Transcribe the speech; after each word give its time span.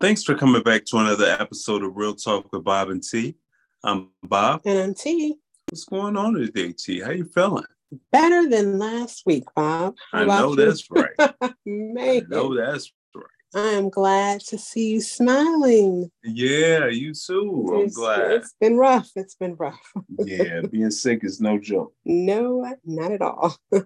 Thanks 0.00 0.22
for 0.22 0.36
coming 0.36 0.62
back 0.62 0.84
to 0.84 0.98
another 0.98 1.26
episode 1.40 1.82
of 1.82 1.96
Real 1.96 2.14
Talk 2.14 2.52
with 2.52 2.62
Bob 2.62 2.88
and 2.90 3.02
T. 3.02 3.34
I'm 3.82 4.10
Bob. 4.22 4.60
And 4.64 4.78
I'm 4.78 4.94
T. 4.94 5.34
What's 5.68 5.86
going 5.86 6.16
on 6.16 6.34
today, 6.34 6.72
T? 6.72 7.00
How 7.00 7.10
you 7.10 7.24
feeling? 7.24 7.64
Better 8.12 8.48
than 8.48 8.78
last 8.78 9.24
week, 9.26 9.42
Bob. 9.56 9.96
How 10.12 10.20
I 10.20 10.24
know 10.24 10.50
you? 10.50 10.56
that's 10.56 10.88
right. 10.88 11.10
Man. 11.66 11.98
I 11.98 12.22
know 12.28 12.54
that's 12.54 12.92
right. 13.12 13.24
I 13.56 13.70
am 13.70 13.90
glad 13.90 14.40
to 14.42 14.56
see 14.56 14.92
you 14.92 15.00
smiling. 15.00 16.12
Yeah, 16.22 16.86
you 16.86 17.12
too. 17.12 17.68
I'm 17.74 17.86
it's, 17.86 17.96
glad. 17.96 18.30
It's 18.30 18.54
been 18.60 18.76
rough. 18.76 19.10
It's 19.16 19.34
been 19.34 19.56
rough. 19.56 19.92
yeah, 20.20 20.60
being 20.70 20.92
sick 20.92 21.24
is 21.24 21.40
no 21.40 21.58
joke. 21.58 21.92
No, 22.04 22.72
not 22.84 23.10
at 23.10 23.20
all. 23.20 23.56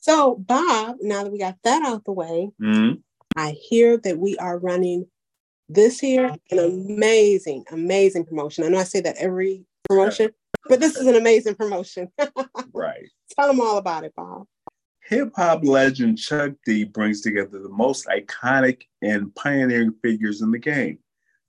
so, 0.00 0.34
Bob, 0.34 0.96
now 1.02 1.22
that 1.22 1.30
we 1.30 1.38
got 1.38 1.58
that 1.62 1.84
out 1.86 2.04
the 2.04 2.10
way, 2.10 2.50
mm-hmm. 2.60 2.94
I 3.36 3.52
hear 3.52 3.96
that 3.98 4.18
we 4.18 4.36
are 4.38 4.58
running 4.58 5.06
this 5.68 6.02
year 6.02 6.34
an 6.50 6.58
amazing, 6.58 7.64
amazing 7.70 8.24
promotion. 8.24 8.64
I 8.64 8.68
know 8.68 8.78
I 8.78 8.84
say 8.84 9.00
that 9.00 9.16
every 9.18 9.64
promotion, 9.88 10.30
but 10.68 10.80
this 10.80 10.96
is 10.96 11.06
an 11.06 11.16
amazing 11.16 11.54
promotion. 11.54 12.10
right. 12.72 13.08
Tell 13.30 13.48
them 13.48 13.60
all 13.60 13.78
about 13.78 14.04
it, 14.04 14.14
Bob. 14.14 14.46
Hip 15.08 15.32
hop 15.36 15.64
legend 15.64 16.18
Chuck 16.18 16.52
D 16.64 16.84
brings 16.84 17.20
together 17.20 17.60
the 17.60 17.68
most 17.68 18.06
iconic 18.06 18.82
and 19.02 19.34
pioneering 19.36 19.94
figures 20.02 20.42
in 20.42 20.50
the 20.50 20.58
game 20.58 20.98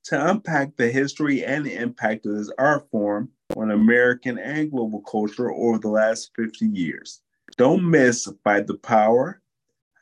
to 0.06 0.30
unpack 0.30 0.76
the 0.78 0.90
history 0.90 1.44
and 1.44 1.66
the 1.66 1.74
impact 1.74 2.26
of 2.26 2.36
this 2.36 2.52
art 2.60 2.88
form 2.92 3.30
on 3.56 3.72
American 3.72 4.38
and 4.38 4.70
global 4.70 5.02
culture 5.02 5.52
over 5.52 5.80
the 5.80 5.90
last 5.90 6.32
50 6.36 6.68
years. 6.68 7.22
Don't 7.58 7.90
miss 7.90 8.28
Fight 8.44 8.68
the 8.68 8.76
Power 8.76 9.42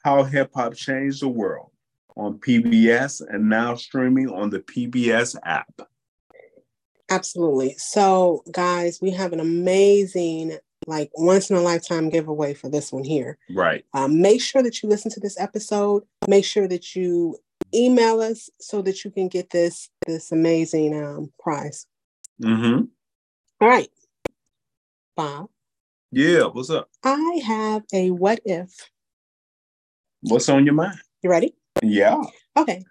How 0.03 0.23
Hip 0.23 0.51
Hop 0.55 0.73
Changed 0.73 1.21
the 1.21 1.29
World 1.29 1.71
on 2.15 2.39
PBS 2.39 3.21
and 3.27 3.49
now 3.49 3.75
streaming 3.75 4.29
on 4.29 4.49
the 4.49 4.59
PBS 4.59 5.35
app. 5.43 5.81
Absolutely. 7.09 7.75
So, 7.77 8.43
guys, 8.51 8.99
we 9.01 9.11
have 9.11 9.31
an 9.31 9.39
amazing, 9.39 10.57
like, 10.87 11.11
once 11.15 11.49
in 11.49 11.55
a 11.55 11.61
lifetime 11.61 12.09
giveaway 12.09 12.53
for 12.53 12.69
this 12.69 12.91
one 12.91 13.03
here. 13.03 13.37
Right. 13.49 13.85
Um, 13.93 14.21
make 14.21 14.41
sure 14.41 14.63
that 14.63 14.81
you 14.81 14.89
listen 14.89 15.11
to 15.11 15.19
this 15.19 15.39
episode. 15.39 16.03
Make 16.27 16.45
sure 16.45 16.67
that 16.67 16.95
you 16.95 17.37
email 17.73 18.21
us 18.21 18.49
so 18.59 18.81
that 18.81 19.03
you 19.03 19.11
can 19.11 19.27
get 19.27 19.49
this 19.49 19.89
this 20.07 20.31
amazing 20.31 21.01
um, 21.03 21.31
prize. 21.39 21.85
Mm-hmm. 22.41 22.85
All 23.61 23.67
right, 23.67 23.89
Bob. 25.15 25.49
Yeah. 26.11 26.45
What's 26.45 26.69
up? 26.69 26.89
I 27.03 27.41
have 27.45 27.83
a 27.93 28.09
what 28.09 28.39
if. 28.45 28.89
What's 30.21 30.49
on 30.49 30.65
your 30.65 30.73
mind? 30.73 30.97
You 31.21 31.29
ready? 31.29 31.53
Yeah. 31.83 32.21
Okay. 32.57 32.83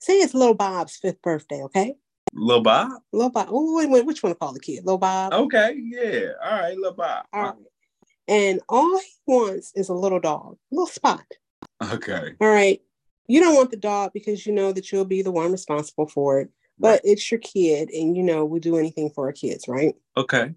Say 0.00 0.18
it's 0.20 0.34
little 0.34 0.54
Bob's 0.54 0.96
fifth 0.96 1.20
birthday, 1.22 1.62
okay? 1.64 1.94
Lil 2.32 2.62
Bob? 2.62 2.92
Lil 3.12 3.30
Bob. 3.30 3.48
Oh, 3.50 3.76
wait, 3.76 3.90
wait, 3.90 4.06
which 4.06 4.22
one 4.22 4.32
to 4.32 4.38
call 4.38 4.52
the 4.52 4.60
kid? 4.60 4.84
Lil 4.84 4.98
Bob? 4.98 5.32
Okay, 5.32 5.76
yeah. 5.76 6.32
All 6.42 6.60
right, 6.60 6.78
Lil 6.78 6.92
Bob. 6.92 7.26
All 7.32 7.42
right. 7.42 7.54
And 8.28 8.60
all 8.68 8.98
he 8.98 9.06
wants 9.26 9.72
is 9.74 9.88
a 9.88 9.94
little 9.94 10.20
dog, 10.20 10.58
a 10.70 10.74
little 10.74 10.86
spot. 10.86 11.24
Okay. 11.82 12.34
All 12.40 12.48
right. 12.48 12.80
You 13.26 13.40
don't 13.40 13.54
want 13.54 13.70
the 13.70 13.76
dog 13.76 14.12
because 14.12 14.46
you 14.46 14.52
know 14.52 14.72
that 14.72 14.92
you'll 14.92 15.04
be 15.04 15.22
the 15.22 15.30
one 15.30 15.52
responsible 15.52 16.06
for 16.06 16.40
it, 16.40 16.50
but 16.78 16.88
right. 16.88 17.00
it's 17.04 17.30
your 17.30 17.40
kid 17.40 17.90
and 17.90 18.16
you 18.16 18.22
know 18.22 18.44
we 18.44 18.60
do 18.60 18.76
anything 18.76 19.10
for 19.10 19.26
our 19.26 19.32
kids, 19.32 19.66
right? 19.68 19.94
Okay. 20.16 20.54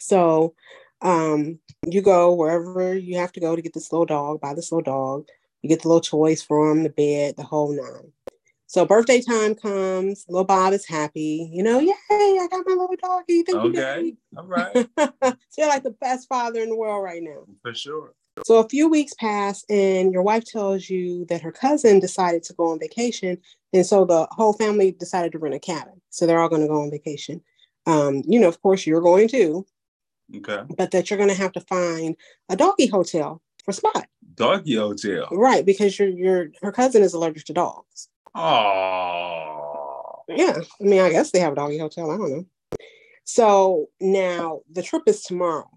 So 0.00 0.54
um 1.02 1.58
you 1.86 2.00
go 2.00 2.34
wherever 2.34 2.96
you 2.96 3.18
have 3.18 3.32
to 3.32 3.40
go 3.40 3.54
to 3.54 3.62
get 3.62 3.74
this 3.74 3.92
little 3.92 4.06
dog, 4.06 4.40
buy 4.40 4.54
this 4.54 4.72
little 4.72 4.82
dog. 4.82 5.26
You 5.66 5.70
get 5.70 5.82
the 5.82 5.88
little 5.88 6.00
toys 6.00 6.42
for 6.42 6.70
him, 6.70 6.84
the 6.84 6.90
bed, 6.90 7.34
the 7.36 7.42
whole 7.42 7.72
nine. 7.72 8.12
So 8.68 8.86
birthday 8.86 9.20
time 9.20 9.56
comes, 9.56 10.24
little 10.28 10.44
Bob 10.44 10.72
is 10.72 10.86
happy, 10.86 11.50
you 11.52 11.60
know, 11.60 11.80
yay, 11.80 11.92
I 12.08 12.46
got 12.48 12.64
my 12.64 12.74
little 12.74 12.94
doggy. 13.02 13.42
Thank 13.42 13.58
okay. 13.58 14.02
You, 14.04 14.16
All 14.36 14.46
right. 14.46 14.88
so 14.96 15.34
you're 15.58 15.66
like 15.66 15.82
the 15.82 15.96
best 16.00 16.28
father 16.28 16.60
in 16.60 16.68
the 16.68 16.76
world 16.76 17.02
right 17.02 17.20
now. 17.20 17.46
For 17.62 17.74
sure. 17.74 18.14
So 18.44 18.58
a 18.58 18.68
few 18.68 18.88
weeks 18.88 19.12
pass 19.14 19.64
and 19.68 20.12
your 20.12 20.22
wife 20.22 20.44
tells 20.44 20.88
you 20.88 21.24
that 21.30 21.42
her 21.42 21.50
cousin 21.50 21.98
decided 21.98 22.44
to 22.44 22.54
go 22.54 22.70
on 22.70 22.78
vacation. 22.78 23.38
And 23.72 23.84
so 23.84 24.04
the 24.04 24.28
whole 24.30 24.52
family 24.52 24.92
decided 24.92 25.32
to 25.32 25.40
rent 25.40 25.56
a 25.56 25.58
cabin. 25.58 26.00
So 26.10 26.28
they're 26.28 26.38
all 26.38 26.48
going 26.48 26.62
to 26.62 26.68
go 26.68 26.80
on 26.80 26.92
vacation. 26.92 27.42
Um, 27.86 28.22
you 28.24 28.38
know, 28.38 28.46
of 28.46 28.62
course, 28.62 28.86
you're 28.86 29.00
going 29.00 29.26
to. 29.30 29.66
Okay. 30.36 30.62
But 30.76 30.92
that 30.92 31.10
you're 31.10 31.16
going 31.16 31.30
to 31.30 31.34
have 31.34 31.52
to 31.54 31.60
find 31.62 32.14
a 32.48 32.54
doggy 32.54 32.86
hotel 32.86 33.42
for 33.66 33.72
Spot. 33.72 34.06
Doggy 34.34 34.76
hotel. 34.76 35.28
Right, 35.30 35.66
because 35.66 35.98
your 35.98 36.08
your 36.08 36.46
her 36.62 36.72
cousin 36.72 37.02
is 37.02 37.12
allergic 37.12 37.44
to 37.46 37.52
dogs. 37.52 38.08
Oh. 38.34 40.22
Yeah. 40.28 40.58
I 40.80 40.84
mean, 40.84 41.00
I 41.00 41.10
guess 41.10 41.30
they 41.30 41.40
have 41.40 41.52
a 41.52 41.56
doggy 41.56 41.78
hotel. 41.78 42.10
I 42.10 42.16
don't 42.16 42.30
know. 42.30 42.46
So 43.24 43.88
now 44.00 44.60
the 44.70 44.82
trip 44.82 45.02
is 45.06 45.22
tomorrow. 45.22 45.68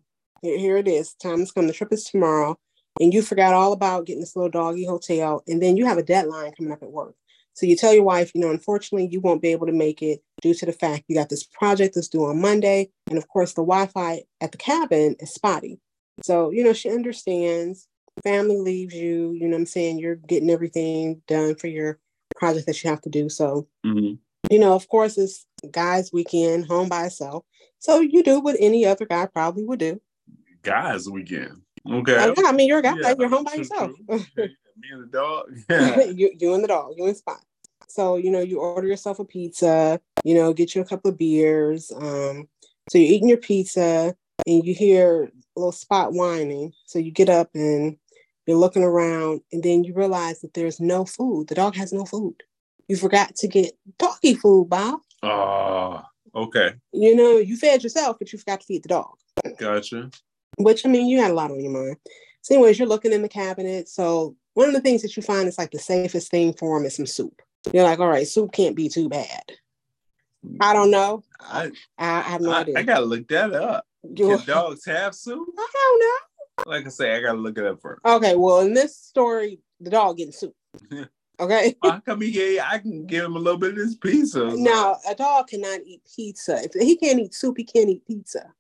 Here, 0.41 0.57
here 0.57 0.78
it 0.78 0.88
is. 0.88 1.13
Time 1.16 1.39
has 1.39 1.51
come. 1.51 1.67
The 1.67 1.73
trip 1.73 1.91
is 1.91 2.05
tomorrow. 2.05 2.57
And 2.99 3.13
you 3.13 3.22
forgot 3.22 3.53
all 3.53 3.72
about 3.72 4.05
getting 4.05 4.19
this 4.19 4.35
little 4.35 4.49
doggy 4.49 4.85
hotel. 4.85 5.44
And 5.47 5.61
then 5.61 5.78
you 5.78 5.85
have 5.85 5.97
a 5.97 6.03
deadline 6.03 6.51
coming 6.53 6.73
up 6.73 6.83
at 6.83 6.91
work. 6.91 7.16
So 7.53 7.66
you 7.66 7.75
tell 7.75 7.94
your 7.94 8.03
wife, 8.03 8.31
you 8.33 8.41
know, 8.41 8.51
unfortunately, 8.51 9.09
you 9.11 9.19
won't 9.19 9.41
be 9.41 9.51
able 9.51 9.67
to 9.67 9.73
make 9.73 10.01
it 10.01 10.22
due 10.41 10.53
to 10.53 10.66
the 10.66 10.73
fact 10.73 11.05
you 11.07 11.16
got 11.16 11.29
this 11.29 11.44
project 11.44 11.95
that's 11.95 12.07
due 12.07 12.25
on 12.25 12.41
Monday. 12.41 12.89
And 13.07 13.17
of 13.17 13.28
course, 13.28 13.53
the 13.53 13.61
Wi 13.61 13.88
Fi 13.88 14.22
at 14.41 14.51
the 14.51 14.57
cabin 14.57 15.16
is 15.19 15.33
spotty. 15.33 15.79
So, 16.24 16.52
you 16.52 16.63
know, 16.63 16.74
she 16.74 16.90
understands. 16.90 17.88
Family 18.24 18.57
leaves 18.57 18.94
you, 18.94 19.31
you 19.31 19.47
know 19.47 19.56
I'm 19.56 19.66
saying? 19.66 20.00
You're 20.00 20.16
getting 20.16 20.50
everything 20.50 21.22
done 21.28 21.56
for 21.56 21.68
your 21.68 22.00
project 22.35 22.66
that 22.68 22.84
you 22.84 22.90
have 22.90 23.02
to 23.02 23.09
do. 23.09 23.30
So, 23.30 23.68
mm-hmm. 23.85 24.16
you 24.52 24.59
know, 24.59 24.74
of 24.74 24.88
course, 24.90 25.18
it's 25.18 25.46
guys' 25.72 26.12
weekend, 26.12 26.68
home 26.68 26.90
by 26.90 27.06
itself. 27.06 27.46
So 27.79 28.02
you 28.02 28.24
do 28.24 28.40
what 28.41 28.58
any 28.59 28.85
other 28.85 29.06
guy 29.06 29.25
probably 29.25 29.63
would 29.63 29.79
do. 29.79 30.02
Guys' 30.63 31.09
weekend. 31.09 31.62
Okay. 31.90 32.18
Uh, 32.18 32.34
yeah, 32.38 32.47
I 32.47 32.52
mean, 32.52 32.68
you're 32.68 32.79
a 32.79 32.84
guy. 32.84 32.96
Yeah, 33.00 33.16
you're 33.18 33.29
home 33.29 33.46
by 33.46 33.53
yourself. 33.53 33.91
true. 34.08 34.19
Me 34.81 34.88
and 34.94 35.03
the 35.03 35.18
dog. 35.18 35.46
you, 36.18 36.31
you 36.40 36.53
and 36.53 36.63
the 36.63 36.68
dog. 36.68 36.94
You 36.97 37.06
and 37.06 37.18
Spot. 37.18 37.41
So 37.88 38.16
you 38.16 38.31
know, 38.31 38.40
you 38.40 38.59
order 38.59 38.88
yourself 38.88 39.19
a 39.19 39.25
pizza. 39.25 40.00
You 40.24 40.35
know, 40.35 40.53
get 40.53 40.75
you 40.75 40.81
a 40.81 40.85
couple 40.85 41.12
of 41.12 41.18
beers. 41.18 41.91
Um, 41.91 42.47
so 42.90 42.97
you're 42.97 43.13
eating 43.13 43.29
your 43.29 43.38
pizza, 43.38 44.16
and 44.47 44.66
you 44.66 44.74
hear 44.74 45.31
little 45.55 45.71
Spot 45.71 46.13
whining. 46.13 46.73
So 46.85 46.99
you 46.99 47.11
get 47.11 47.29
up 47.29 47.49
and 47.53 47.97
you're 48.45 48.57
looking 48.57 48.83
around, 48.83 49.41
and 49.51 49.61
then 49.61 49.83
you 49.83 49.93
realize 49.93 50.41
that 50.41 50.55
there's 50.55 50.79
no 50.79 51.05
food. 51.05 51.47
The 51.47 51.55
dog 51.55 51.75
has 51.75 51.93
no 51.93 52.05
food. 52.05 52.35
You 52.87 52.95
forgot 52.95 53.35
to 53.35 53.47
get 53.47 53.77
doggy 53.99 54.33
food, 54.33 54.69
Bob. 54.69 55.01
Oh, 55.21 56.01
okay. 56.33 56.73
You 56.91 57.15
know, 57.15 57.37
you 57.37 57.57
fed 57.57 57.83
yourself, 57.83 58.17
but 58.17 58.33
you 58.33 58.39
forgot 58.39 58.61
to 58.61 58.65
feed 58.65 58.83
the 58.83 58.89
dog. 58.89 59.15
Gotcha. 59.57 60.09
Which 60.57 60.85
I 60.85 60.89
mean, 60.89 61.07
you 61.07 61.21
had 61.21 61.31
a 61.31 61.35
lot 61.35 61.51
on 61.51 61.61
your 61.61 61.71
mind. 61.71 61.97
So, 62.41 62.55
anyways, 62.55 62.79
you're 62.79 62.87
looking 62.87 63.13
in 63.13 63.21
the 63.21 63.29
cabinet. 63.29 63.87
So, 63.87 64.35
one 64.55 64.67
of 64.67 64.73
the 64.73 64.81
things 64.81 65.03
that 65.03 65.16
you 65.16 65.21
find 65.21 65.47
is 65.47 65.59
like 65.59 65.71
the 65.71 65.79
safest 65.79 66.31
thing 66.31 66.53
for 66.53 66.77
him 66.77 66.85
is 66.85 66.95
some 66.95 67.05
soup. 67.05 67.41
You're 67.71 67.83
like, 67.83 67.99
all 67.99 68.07
right, 68.07 68.27
soup 68.27 68.51
can't 68.51 68.75
be 68.75 68.89
too 68.89 69.09
bad. 69.09 69.43
I 70.59 70.73
don't 70.73 70.91
know. 70.91 71.23
I 71.39 71.71
I, 71.97 72.19
I 72.19 72.21
have 72.21 72.41
no 72.41 72.51
I, 72.51 72.61
idea. 72.61 72.79
I 72.79 72.83
gotta 72.83 73.05
look 73.05 73.27
that 73.27 73.53
up. 73.53 73.85
Can 74.15 74.39
dogs 74.45 74.85
have 74.85 75.15
soup? 75.15 75.47
I 75.57 75.67
don't 75.73 75.99
know. 75.99 76.71
Like 76.71 76.85
I 76.85 76.89
say, 76.89 77.15
I 77.15 77.21
gotta 77.21 77.37
look 77.37 77.57
it 77.57 77.65
up 77.65 77.81
first. 77.81 78.01
Okay, 78.05 78.35
well, 78.35 78.61
in 78.61 78.73
this 78.73 78.97
story, 78.97 79.59
the 79.79 79.89
dog 79.89 80.17
getting 80.17 80.33
soup. 80.33 80.55
Okay. 81.39 81.73
How 81.81 81.99
come 82.01 82.21
he 82.21 82.59
I 82.59 82.79
can 82.79 83.05
give 83.05 83.23
him 83.23 83.35
a 83.35 83.39
little 83.39 83.59
bit 83.59 83.71
of 83.71 83.77
this 83.77 83.95
pizza? 83.95 84.51
Now, 84.55 84.97
a 85.09 85.15
dog 85.15 85.47
cannot 85.47 85.79
eat 85.85 86.01
pizza. 86.15 86.61
If 86.61 86.73
he 86.73 86.97
can't 86.97 87.19
eat 87.19 87.33
soup, 87.33 87.55
he 87.57 87.63
can't 87.63 87.89
eat 87.89 88.05
pizza. 88.05 88.53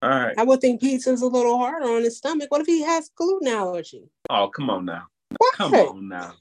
All 0.00 0.08
right. 0.08 0.34
I 0.38 0.44
would 0.44 0.60
think 0.60 0.80
pizza 0.80 1.10
is 1.12 1.22
a 1.22 1.26
little 1.26 1.58
harder 1.58 1.86
on 1.86 2.02
his 2.02 2.16
stomach. 2.16 2.50
What 2.50 2.62
if 2.62 2.66
he 2.66 2.82
has 2.82 3.10
gluten 3.14 3.48
allergy? 3.48 4.10
Oh, 4.30 4.48
come 4.48 4.70
on 4.70 4.86
now. 4.86 5.06
What? 5.36 5.54
Come 5.56 5.74
on 5.74 6.08
now. 6.08 6.32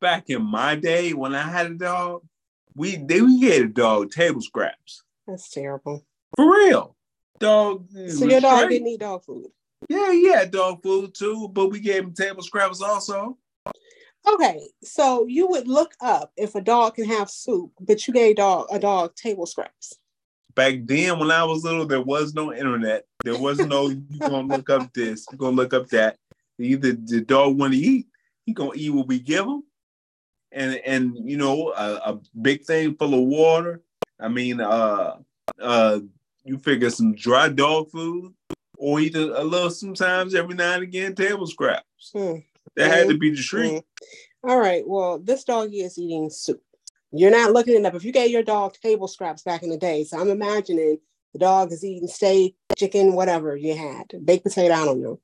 Back 0.00 0.28
in 0.28 0.42
my 0.42 0.76
day 0.76 1.12
when 1.14 1.34
I 1.34 1.42
had 1.42 1.66
a 1.66 1.74
dog, 1.74 2.22
we 2.74 2.96
they 2.96 3.20
we 3.22 3.40
gave 3.40 3.64
a 3.64 3.68
dog 3.68 4.10
table 4.10 4.40
scraps. 4.40 5.04
That's 5.26 5.48
terrible. 5.48 6.04
For 6.36 6.50
real. 6.50 6.96
Dog. 7.42 7.88
So 8.08 8.26
your 8.26 8.40
dog 8.40 8.58
straight. 8.58 8.70
didn't 8.70 8.88
eat 8.88 9.00
dog 9.00 9.24
food. 9.24 9.46
Yeah, 9.88 10.12
he 10.12 10.28
had 10.28 10.52
dog 10.52 10.80
food 10.82 11.12
too, 11.12 11.48
but 11.48 11.68
we 11.68 11.80
gave 11.80 12.04
him 12.04 12.12
table 12.12 12.42
scraps 12.42 12.80
also. 12.80 13.36
Okay, 14.32 14.60
so 14.84 15.26
you 15.26 15.48
would 15.48 15.66
look 15.66 15.92
up 16.00 16.30
if 16.36 16.54
a 16.54 16.60
dog 16.60 16.94
can 16.94 17.06
have 17.06 17.28
soup, 17.28 17.72
but 17.80 18.06
you 18.06 18.14
gave 18.14 18.36
dog 18.36 18.68
a 18.70 18.78
dog 18.78 19.16
table 19.16 19.46
scraps. 19.46 19.94
Back 20.54 20.74
then, 20.84 21.18
when 21.18 21.32
I 21.32 21.42
was 21.42 21.64
little, 21.64 21.84
there 21.84 22.00
was 22.00 22.32
no 22.32 22.52
internet. 22.52 23.06
There 23.24 23.36
was 23.38 23.58
no 23.58 23.88
you 23.88 24.18
gonna 24.20 24.46
look 24.46 24.70
up 24.70 24.92
this, 24.92 25.26
you 25.32 25.36
gonna 25.36 25.56
look 25.56 25.74
up 25.74 25.88
that. 25.88 26.16
Either 26.60 26.92
the 26.92 27.22
dog 27.22 27.58
want 27.58 27.72
to 27.72 27.78
eat, 27.78 28.06
he 28.46 28.52
gonna 28.52 28.70
eat 28.76 28.90
what 28.90 29.08
we 29.08 29.18
give 29.18 29.46
him, 29.46 29.64
and 30.52 30.76
and 30.86 31.28
you 31.28 31.36
know 31.36 31.72
a, 31.72 32.12
a 32.12 32.20
big 32.40 32.62
thing 32.62 32.94
full 32.94 33.14
of 33.14 33.20
water. 33.20 33.82
I 34.20 34.28
mean, 34.28 34.60
uh, 34.60 35.16
uh, 35.60 35.98
you 36.44 36.58
figure 36.58 36.90
some 36.90 37.14
dry 37.14 37.48
dog 37.48 37.90
food, 37.90 38.32
or 38.76 39.00
either 39.00 39.34
a 39.34 39.44
little 39.44 39.70
sometimes 39.70 40.34
every 40.34 40.54
now 40.54 40.74
and 40.74 40.82
again 40.82 41.14
table 41.14 41.46
scraps. 41.46 42.10
Hmm. 42.12 42.38
That 42.76 42.90
had 42.90 43.08
to 43.08 43.18
be 43.18 43.30
the 43.30 43.36
treat. 43.36 43.72
Mm. 43.72 43.82
All 44.44 44.58
right. 44.58 44.82
Well, 44.86 45.18
this 45.18 45.44
doggy 45.44 45.80
is 45.80 45.98
eating 45.98 46.30
soup. 46.30 46.62
You're 47.12 47.30
not 47.30 47.52
looking 47.52 47.74
it 47.74 47.84
up. 47.84 47.94
If 47.94 48.04
you 48.04 48.12
gave 48.12 48.30
your 48.30 48.42
dog 48.42 48.74
table 48.82 49.06
scraps 49.06 49.42
back 49.42 49.62
in 49.62 49.68
the 49.68 49.76
day, 49.76 50.04
so 50.04 50.18
I'm 50.18 50.30
imagining 50.30 50.98
the 51.32 51.38
dog 51.38 51.72
is 51.72 51.84
eating 51.84 52.08
steak, 52.08 52.56
chicken, 52.76 53.14
whatever 53.14 53.56
you 53.56 53.76
had, 53.76 54.24
baked 54.24 54.44
potato, 54.44 54.74
I 54.74 54.84
don't 54.84 55.02
know. 55.02 55.20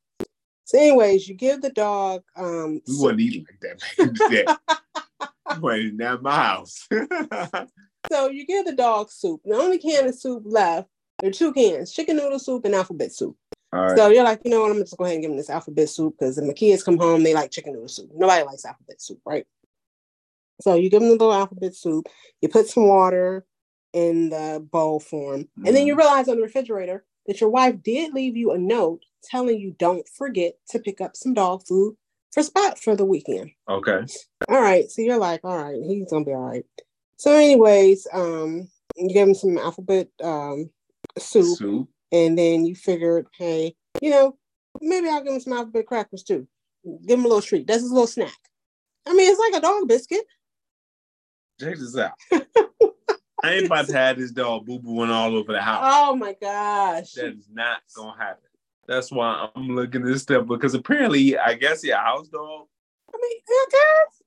So, 0.65 0.79
anyways, 0.79 1.27
you 1.27 1.35
give 1.35 1.63
the 1.63 1.71
dog. 1.71 2.23
Um, 2.37 2.83
we 2.87 2.99
wasn't 2.99 3.21
eating 3.21 3.47
like 3.51 3.61
that 3.61 3.81
back 3.81 3.99
in 3.99 4.15
the 4.15 4.29
day. 4.29 5.91
not 5.97 6.23
my 6.23 6.37
house. 6.37 6.87
so 8.11 8.29
you 8.29 8.45
give 8.47 8.67
the 8.67 8.75
dog 8.75 9.11
soup. 9.11 9.41
The 9.45 9.55
only 9.55 9.79
can 9.79 10.07
of 10.07 10.15
soup 10.15 10.43
left, 10.45 10.89
there 11.21 11.31
are 11.31 11.33
two 11.33 11.53
cans: 11.53 11.93
chicken 11.93 12.17
noodle 12.17 12.39
soup 12.39 12.65
and 12.65 12.75
alphabet 12.75 13.13
soup. 13.13 13.37
So 13.97 14.09
you're 14.09 14.25
like, 14.25 14.41
you 14.45 14.51
know 14.51 14.61
what? 14.61 14.69
I'm 14.69 14.75
gonna 14.75 14.85
just 14.85 14.97
go 14.97 15.05
ahead 15.05 15.17
and 15.17 15.23
give 15.23 15.31
them 15.31 15.37
this 15.37 15.51
alphabet 15.51 15.91
soup 15.91 16.15
because 16.19 16.39
if 16.39 16.45
my 16.45 16.55
kids 16.55 16.83
come 16.83 16.97
home, 16.97 17.23
they 17.23 17.35
like 17.35 17.51
chicken 17.51 17.75
noodle 17.75 17.89
soup. 17.89 18.11
Nobody 18.15 18.45
likes 18.45 18.65
alphabet 18.65 19.01
soup, 19.01 19.21
right? 19.27 19.47
So 20.61 20.75
you 20.75 20.89
give 20.89 21.01
them 21.01 21.09
the 21.09 21.17
little 21.17 21.35
alphabet 21.35 21.75
soup. 21.75 22.09
You 22.41 22.49
put 22.49 22.69
some 22.69 22.89
water 22.89 23.45
in 23.93 24.31
the 24.31 24.67
bowl 24.71 25.01
form, 25.01 25.43
mm-hmm. 25.43 25.67
and 25.67 25.77
then 25.77 25.87
you 25.87 25.93
mm-hmm. 25.93 26.01
realize 26.01 26.29
on 26.29 26.37
the 26.37 26.43
refrigerator 26.43 27.05
that 27.27 27.41
your 27.41 27.51
wife 27.51 27.83
did 27.83 28.15
leave 28.15 28.37
you 28.37 28.53
a 28.53 28.59
note 28.59 29.05
telling 29.23 29.61
you 29.61 29.75
don't 29.79 30.09
forget 30.09 30.55
to 30.71 30.79
pick 30.79 31.01
up 31.01 31.15
some 31.15 31.35
dog 31.35 31.63
food 31.67 31.97
for 32.33 32.43
Spot 32.43 32.79
for 32.79 32.97
the 32.97 33.05
weekend. 33.05 33.51
Okay. 33.69 34.01
All 34.49 34.61
right. 34.61 34.91
So 34.91 35.03
you're 35.03 35.19
like, 35.19 35.41
all 35.45 35.57
right, 35.57 35.81
he's 35.83 36.11
gonna 36.11 36.25
be 36.25 36.33
all 36.33 36.49
right. 36.49 36.65
So, 37.17 37.35
anyways, 37.35 38.07
um, 38.13 38.69
you 38.97 39.13
give 39.13 39.29
him 39.29 39.35
some 39.35 39.59
alphabet 39.59 40.09
um 40.23 40.71
soup. 41.17 41.59
soup 41.59 41.89
and 42.13 42.39
then 42.39 42.65
you 42.65 42.75
figured, 42.75 43.27
hey, 43.37 43.75
you 44.01 44.11
know, 44.11 44.37
maybe 44.81 45.09
I'll 45.09 45.23
give 45.23 45.35
him 45.35 45.41
some 45.41 45.53
alphabet 45.53 45.87
crackers 45.87 46.23
too. 46.23 46.47
Give 47.07 47.19
him 47.19 47.25
a 47.25 47.29
little 47.29 47.43
treat. 47.43 47.67
That's 47.67 47.83
his 47.83 47.91
little 47.91 48.07
snack. 48.07 48.37
I 49.07 49.13
mean, 49.15 49.31
it's 49.31 49.41
like 49.41 49.55
a 49.55 49.61
dog 49.61 49.89
biscuit. 49.89 50.25
Check 51.61 51.77
this 51.77 51.97
out. 51.97 52.13
I 53.43 53.53
ain't 53.53 53.67
about 53.67 53.87
to 53.87 53.93
have 53.93 54.19
this 54.19 54.33
dog 54.33 54.67
boo 54.67 54.79
booing 54.79 55.11
all 55.11 55.37
over 55.37 55.53
the 55.53 55.61
house. 55.61 55.83
Oh 55.85 56.17
my 56.17 56.35
gosh. 56.41 57.13
That 57.13 57.35
is 57.35 57.49
not 57.53 57.81
gonna 57.95 58.17
happen. 58.19 58.45
That's 58.87 59.13
why 59.13 59.49
I'm 59.55 59.69
looking 59.69 60.03
at 60.03 60.09
this 60.09 60.23
stuff 60.23 60.47
because 60.47 60.75
apparently, 60.75 61.37
I 61.37 61.55
guess, 61.55 61.85
yeah, 61.85 62.03
house 62.03 62.29
dog. 62.29 62.67
I 63.13 63.19
mean, 63.21 63.39
I 63.49 63.67
guess. 63.71 64.23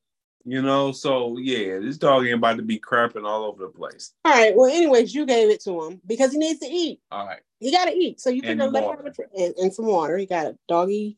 You 0.46 0.62
know, 0.62 0.92
so 0.92 1.38
yeah, 1.38 1.80
this 1.80 1.98
dog 1.98 2.26
ain't 2.26 2.36
about 2.36 2.58
to 2.58 2.64
be 2.64 2.80
crapping 2.80 3.26
all 3.26 3.44
over 3.44 3.66
the 3.66 3.70
place. 3.70 4.14
All 4.26 4.34
right. 4.34 4.56
Well, 4.56 4.72
anyways, 4.72 5.14
you 5.14 5.26
gave 5.26 5.50
it 5.50 5.64
to 5.64 5.84
him 5.84 6.02
because 6.06 6.32
he 6.32 6.38
needs 6.38 6.60
to 6.60 6.68
eat. 6.68 7.00
All 7.12 7.26
right. 7.26 7.42
He 7.60 7.72
got 7.72 7.86
to 7.86 7.92
eat. 7.92 8.20
So 8.20 8.32
you 8.32 8.42
can 8.42 8.58
let 8.58 8.84
him 8.84 9.14
and, 9.38 9.54
and 9.56 9.74
some 9.74 9.86
water. 9.86 10.18
He 10.18 10.26
got 10.26 10.48
a 10.48 10.58
doggy 10.68 11.18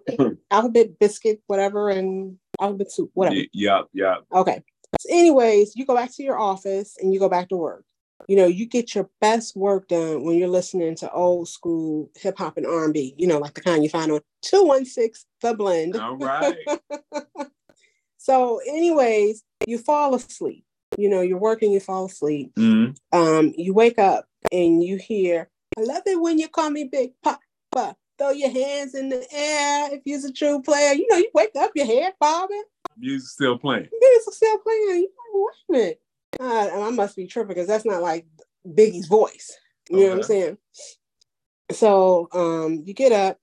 alphabet 0.50 0.98
biscuit, 0.98 1.40
whatever, 1.46 1.88
and 1.88 2.36
alphabet 2.60 2.90
soup, 2.90 3.10
whatever. 3.14 3.36
Yep, 3.52 3.86
yep. 3.92 4.24
Okay. 4.34 4.62
So 5.00 5.08
anyways, 5.10 5.76
you 5.76 5.86
go 5.86 5.94
back 5.94 6.12
to 6.14 6.22
your 6.22 6.38
office 6.38 6.96
and 7.00 7.14
you 7.14 7.20
go 7.20 7.28
back 7.28 7.48
to 7.50 7.56
work. 7.56 7.84
You 8.28 8.36
know, 8.36 8.46
you 8.46 8.66
get 8.66 8.94
your 8.94 9.10
best 9.20 9.56
work 9.56 9.88
done 9.88 10.24
when 10.24 10.36
you're 10.36 10.48
listening 10.48 10.94
to 10.96 11.10
old 11.12 11.48
school 11.48 12.10
hip 12.16 12.38
hop 12.38 12.56
and 12.56 12.66
R&B. 12.66 13.14
You 13.18 13.26
know, 13.26 13.38
like 13.38 13.54
the 13.54 13.60
kind 13.60 13.82
you 13.82 13.90
find 13.90 14.10
on 14.10 14.20
two 14.40 14.64
one 14.64 14.84
six 14.84 15.26
The 15.42 15.54
Blend. 15.54 15.96
All 15.96 16.16
right. 16.16 16.56
So, 18.24 18.58
anyways, 18.66 19.44
you 19.66 19.76
fall 19.76 20.14
asleep. 20.14 20.64
You 20.96 21.10
know, 21.10 21.20
you're 21.20 21.36
working, 21.36 21.72
you 21.72 21.80
fall 21.80 22.06
asleep. 22.06 22.54
Mm-hmm. 22.54 23.18
Um, 23.18 23.52
you 23.58 23.74
wake 23.74 23.98
up 23.98 24.24
and 24.50 24.82
you 24.82 24.96
hear, 24.96 25.50
I 25.76 25.82
love 25.82 26.04
it 26.06 26.18
when 26.18 26.38
you 26.38 26.48
call 26.48 26.70
me 26.70 26.84
Big 26.84 27.10
Papa. 27.22 27.94
Throw 28.16 28.30
your 28.30 28.48
hands 28.48 28.94
in 28.94 29.10
the 29.10 29.26
air 29.30 29.90
if 29.92 30.00
you're 30.06 30.26
a 30.26 30.32
true 30.32 30.62
player. 30.62 30.94
You 30.94 31.06
know, 31.10 31.18
you 31.18 31.28
wake 31.34 31.54
up, 31.54 31.72
your 31.74 31.84
head 31.84 32.14
bobbing. 32.18 32.62
Music 32.96 33.28
still 33.28 33.58
playing. 33.58 33.88
Music 34.00 34.32
still 34.32 34.58
playing. 34.60 34.88
You 34.88 35.10
like, 35.34 35.68
wait 35.68 35.68
a 35.68 35.72
minute. 35.78 36.00
Uh, 36.40 36.86
I 36.86 36.90
must 36.92 37.16
be 37.16 37.26
tripping 37.26 37.48
because 37.48 37.66
that's 37.66 37.84
not 37.84 38.00
like 38.00 38.24
Biggie's 38.66 39.06
voice. 39.06 39.54
You 39.90 39.96
okay. 39.96 40.04
know 40.04 40.10
what 40.12 40.16
I'm 40.16 40.22
saying? 40.22 40.58
So 41.72 42.28
um, 42.32 42.84
you 42.86 42.94
get 42.94 43.12
up, 43.12 43.38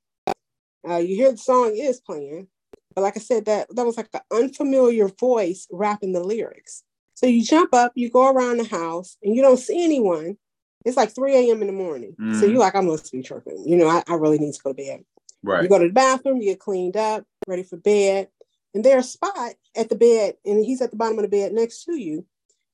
uh, 0.89 0.98
you 0.98 1.16
hear 1.16 1.31
the 1.33 1.38
song 1.38 1.75
is 1.75 2.01
playing, 2.01 2.48
but 2.95 3.01
like 3.01 3.17
I 3.17 3.19
said, 3.19 3.45
that 3.45 3.73
that 3.75 3.85
was 3.85 3.97
like 3.97 4.09
an 4.13 4.21
unfamiliar 4.31 5.07
voice 5.07 5.67
rapping 5.71 6.13
the 6.13 6.23
lyrics. 6.23 6.83
So 7.13 7.27
you 7.27 7.43
jump 7.43 7.73
up, 7.73 7.91
you 7.95 8.09
go 8.09 8.31
around 8.31 8.57
the 8.57 8.63
house, 8.65 9.17
and 9.23 9.35
you 9.35 9.41
don't 9.41 9.57
see 9.57 9.83
anyone. 9.83 10.38
It's 10.85 10.97
like 10.97 11.13
3 11.13 11.35
a.m. 11.35 11.61
in 11.61 11.67
the 11.67 11.73
morning. 11.73 12.13
Mm-hmm. 12.13 12.39
So 12.39 12.47
you're 12.47 12.59
like, 12.59 12.75
I 12.75 12.81
must 12.81 13.11
be 13.11 13.21
tripping. 13.21 13.63
You 13.67 13.77
know, 13.77 13.88
I, 13.88 14.03
I 14.07 14.15
really 14.15 14.39
need 14.39 14.53
to 14.53 14.61
go 14.63 14.73
to 14.73 14.75
bed. 14.75 15.03
Right. 15.43 15.63
You 15.63 15.69
go 15.69 15.77
to 15.77 15.88
the 15.88 15.93
bathroom, 15.93 16.38
you 16.38 16.49
get 16.49 16.59
cleaned 16.59 16.97
up, 16.97 17.23
ready 17.47 17.63
for 17.63 17.77
bed. 17.77 18.29
And 18.73 18.83
there's 18.83 19.09
Spot 19.09 19.53
at 19.75 19.89
the 19.89 19.95
bed, 19.95 20.35
and 20.45 20.65
he's 20.65 20.81
at 20.81 20.91
the 20.91 20.97
bottom 20.97 21.19
of 21.19 21.23
the 21.23 21.29
bed 21.29 21.53
next 21.53 21.83
to 21.85 21.95
you. 21.95 22.25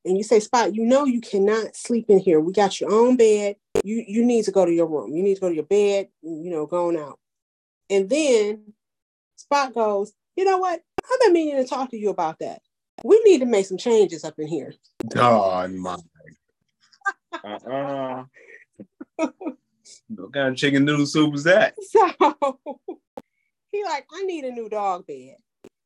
And 0.06 0.18
you 0.18 0.24
say, 0.24 0.40
Spot, 0.40 0.74
you 0.74 0.86
know 0.86 1.06
you 1.06 1.20
cannot 1.20 1.76
sleep 1.76 2.06
in 2.10 2.20
here. 2.20 2.40
We 2.40 2.54
got 2.54 2.80
your 2.80 2.94
own 2.94 3.18
bed. 3.18 3.58
You 3.84 4.04
you 4.08 4.24
need 4.24 4.46
to 4.46 4.52
go 4.52 4.66
to 4.66 4.72
your 4.72 4.88
room. 4.88 5.14
You 5.14 5.24
need 5.24 5.36
to 5.36 5.42
go 5.42 5.50
to 5.50 5.56
your 5.56 5.66
bed, 5.66 6.08
you 6.22 6.50
know, 6.50 6.66
going 6.66 6.98
out. 6.98 7.20
And 7.90 8.10
then 8.10 8.74
Spot 9.48 9.74
goes, 9.74 10.12
you 10.36 10.44
know 10.44 10.58
what? 10.58 10.82
I've 11.04 11.20
been 11.22 11.34
meaning 11.34 11.56
to 11.56 11.68
talk 11.68 11.90
to 11.92 11.98
you 11.98 12.10
about 12.10 12.40
that. 12.40 12.62
We 13.04 13.22
need 13.24 13.40
to 13.40 13.46
make 13.46 13.66
some 13.66 13.78
changes 13.78 14.26
up 14.26 14.36
in 14.38 14.48
here. 14.48 14.74
Oh 15.16 15.68
my. 15.70 15.98
uh-uh. 17.44 18.24
what 19.16 20.34
kind 20.34 20.50
of 20.50 20.56
chicken 20.58 20.84
noodle 20.84 21.06
soup 21.06 21.34
is 21.36 21.44
that? 21.46 21.76
So 21.90 22.10
he 23.72 23.84
like, 23.84 24.06
I 24.14 24.24
need 24.24 24.44
a 24.46 24.52
new 24.52 24.70
dog 24.70 25.06
bed. 25.08 25.36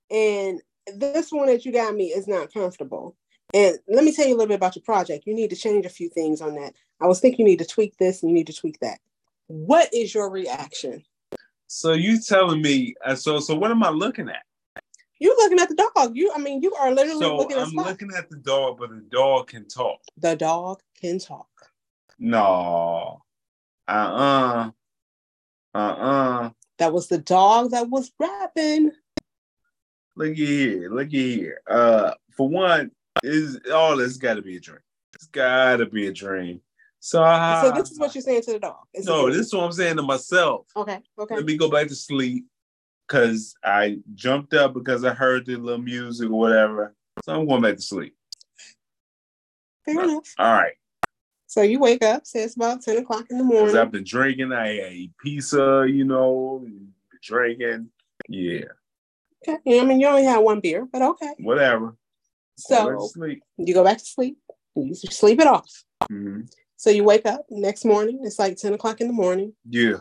And 0.09 0.61
this 0.95 1.31
one 1.31 1.47
that 1.47 1.65
you 1.65 1.71
got 1.71 1.95
me 1.95 2.05
is 2.05 2.27
not 2.27 2.53
comfortable. 2.53 3.15
And 3.53 3.77
let 3.87 4.03
me 4.03 4.13
tell 4.13 4.25
you 4.25 4.33
a 4.33 4.37
little 4.37 4.47
bit 4.47 4.55
about 4.55 4.75
your 4.75 4.83
project. 4.83 5.25
You 5.27 5.35
need 5.35 5.49
to 5.49 5.55
change 5.55 5.85
a 5.85 5.89
few 5.89 6.09
things 6.09 6.41
on 6.41 6.55
that. 6.55 6.73
I 7.01 7.07
was 7.07 7.19
thinking 7.19 7.45
you 7.45 7.51
need 7.51 7.59
to 7.59 7.65
tweak 7.65 7.97
this 7.97 8.21
and 8.21 8.29
you 8.29 8.35
need 8.35 8.47
to 8.47 8.53
tweak 8.53 8.79
that. 8.79 8.99
What 9.47 9.93
is 9.93 10.13
your 10.15 10.29
reaction? 10.29 11.03
So 11.73 11.93
you 11.93 12.19
telling 12.19 12.61
me? 12.61 12.95
Uh, 13.03 13.15
so 13.15 13.39
so 13.39 13.55
what 13.55 13.71
am 13.71 13.81
I 13.81 13.89
looking 13.89 14.27
at? 14.27 14.43
You're 15.19 15.37
looking 15.37 15.57
at 15.57 15.69
the 15.69 15.89
dog? 15.95 16.17
You, 16.17 16.33
I 16.35 16.37
mean, 16.37 16.61
you 16.61 16.73
are 16.75 16.91
literally 16.91 17.21
so 17.21 17.37
looking 17.37 17.55
at. 17.55 17.67
I'm 17.67 17.73
looking 17.75 18.11
at 18.13 18.29
the 18.29 18.35
dog, 18.39 18.77
but 18.77 18.89
the 18.89 19.05
dog 19.09 19.47
can 19.47 19.65
talk. 19.69 20.01
The 20.17 20.35
dog 20.35 20.81
can 20.99 21.17
talk. 21.17 21.47
No. 22.19 23.21
Uh 23.87 23.91
uh-uh. 23.91 24.71
uh. 25.73 25.77
Uh 25.77 25.93
uh. 25.93 26.49
That 26.77 26.91
was 26.91 27.07
the 27.07 27.19
dog 27.19 27.71
that 27.71 27.89
was 27.89 28.11
rapping. 28.19 28.91
Look 30.17 30.33
here, 30.33 30.89
look 30.91 31.07
here. 31.07 31.61
Uh, 31.69 32.15
for 32.35 32.49
one, 32.49 32.91
is 33.23 33.61
all 33.73 33.95
this 33.95 34.17
got 34.17 34.33
to 34.33 34.41
be 34.41 34.57
a 34.57 34.59
dream. 34.59 34.79
It's 35.15 35.27
got 35.27 35.77
to 35.77 35.85
be 35.85 36.07
a 36.07 36.11
dream. 36.11 36.59
So, 37.03 37.17
so 37.63 37.71
this 37.75 37.89
is 37.89 37.99
what 37.99 38.13
you're 38.13 38.21
saying 38.21 38.43
to 38.43 38.53
the 38.53 38.59
dog. 38.59 38.77
Is 38.93 39.07
no, 39.07 39.27
this 39.27 39.47
is 39.47 39.53
what 39.53 39.63
I'm 39.63 39.71
saying 39.71 39.95
to 39.95 40.03
myself. 40.03 40.67
Okay. 40.75 40.99
Okay. 41.17 41.35
Let 41.35 41.45
me 41.45 41.57
go 41.57 41.67
back 41.67 41.87
to 41.87 41.95
sleep 41.95 42.45
because 43.07 43.55
I 43.63 43.97
jumped 44.13 44.53
up 44.53 44.75
because 44.75 45.03
I 45.03 45.11
heard 45.15 45.47
the 45.47 45.55
little 45.55 45.81
music 45.81 46.29
or 46.29 46.39
whatever. 46.39 46.93
So 47.23 47.33
I'm 47.33 47.47
going 47.47 47.63
back 47.63 47.77
to 47.77 47.81
sleep. 47.81 48.15
Fair 49.83 50.03
enough. 50.03 50.27
All 50.37 50.53
right. 50.53 50.75
So 51.47 51.63
you 51.63 51.79
wake 51.79 52.03
up, 52.03 52.27
say 52.27 52.43
it's 52.43 52.55
about 52.55 52.83
10 52.83 52.99
o'clock 52.99 53.25
in 53.31 53.39
the 53.39 53.43
morning. 53.43 53.65
Because 53.65 53.79
I've 53.79 53.91
been 53.91 54.03
drinking. 54.03 54.53
I 54.53 54.67
ate 54.69 55.11
pizza, 55.17 55.87
you 55.89 56.03
know, 56.03 56.67
drinking. 57.23 57.89
Yeah. 58.29 58.65
Okay. 59.47 59.79
I 59.79 59.83
mean, 59.85 59.99
you 59.99 60.05
only 60.05 60.23
had 60.23 60.37
one 60.37 60.59
beer, 60.59 60.87
but 60.89 61.01
okay. 61.01 61.33
Whatever. 61.39 61.97
So 62.57 63.09
you 63.57 63.73
go 63.73 63.83
back 63.83 63.97
to 63.97 64.05
sleep. 64.05 64.37
You 64.75 64.93
sleep 64.93 65.41
it 65.41 65.47
off. 65.47 65.83
Mm-hmm. 66.03 66.41
So 66.81 66.89
you 66.89 67.03
wake 67.03 67.27
up 67.27 67.45
next 67.51 67.85
morning. 67.85 68.21
It's 68.23 68.39
like 68.39 68.57
ten 68.57 68.73
o'clock 68.73 69.01
in 69.01 69.07
the 69.07 69.13
morning. 69.13 69.53
Yeah. 69.69 69.97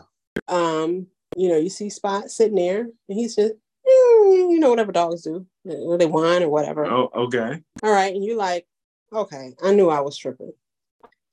Um, 0.47 1.05
you 1.37 1.47
know, 1.47 1.57
you 1.57 1.69
see 1.69 1.91
Spot 1.91 2.27
sitting 2.27 2.55
there, 2.55 2.79
and 2.79 3.19
he's 3.19 3.35
just, 3.35 3.53
you 3.85 4.57
know, 4.59 4.71
whatever 4.71 4.91
dogs 4.91 5.21
do, 5.21 5.45
they 5.63 6.07
whine 6.07 6.41
or 6.41 6.49
whatever. 6.49 6.87
Oh, 6.87 7.11
okay. 7.13 7.61
All 7.83 7.91
right, 7.91 8.15
and 8.15 8.25
you're 8.25 8.35
like, 8.35 8.65
okay, 9.13 9.53
I 9.63 9.75
knew 9.75 9.89
I 9.89 9.99
was 9.99 10.17
tripping. 10.17 10.53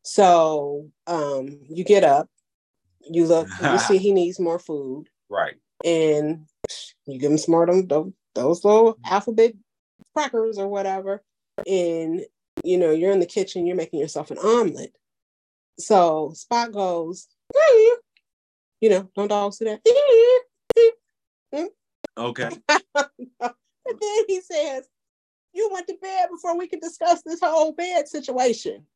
So, 0.04 0.90
um, 1.06 1.60
you 1.70 1.82
get 1.82 2.04
up, 2.04 2.28
you 3.10 3.24
look, 3.24 3.48
you 3.62 3.78
see 3.88 3.96
he 3.96 4.12
needs 4.12 4.38
more 4.38 4.58
food, 4.58 5.06
right? 5.30 5.54
And 5.82 6.44
you 7.06 7.18
give 7.18 7.32
him 7.32 7.38
some 7.38 7.52
more 7.52 7.66
of 7.66 7.88
them, 7.88 8.12
those 8.34 8.66
little 8.66 8.98
alphabet 9.02 9.54
crackers 10.14 10.58
or 10.58 10.68
whatever, 10.68 11.22
and 11.66 12.20
you 12.64 12.76
know, 12.76 12.90
you're 12.90 13.12
in 13.12 13.20
the 13.20 13.24
kitchen, 13.24 13.66
you're 13.66 13.76
making 13.76 13.98
yourself 13.98 14.30
an 14.30 14.36
omelet. 14.36 14.92
So 15.78 16.32
Spot 16.34 16.72
goes, 16.72 17.28
you 18.80 18.90
know, 18.90 19.08
don't 19.14 19.28
dogs 19.28 19.58
do 19.58 19.66
that. 19.66 20.94
okay. 22.16 22.50
and 22.68 23.98
then 24.00 24.24
he 24.26 24.40
says, 24.40 24.88
You 25.52 25.70
went 25.72 25.86
to 25.88 25.96
bed 26.00 26.28
before 26.30 26.58
we 26.58 26.68
could 26.68 26.80
discuss 26.80 27.22
this 27.22 27.40
whole 27.42 27.72
bed 27.72 28.08
situation. 28.08 28.86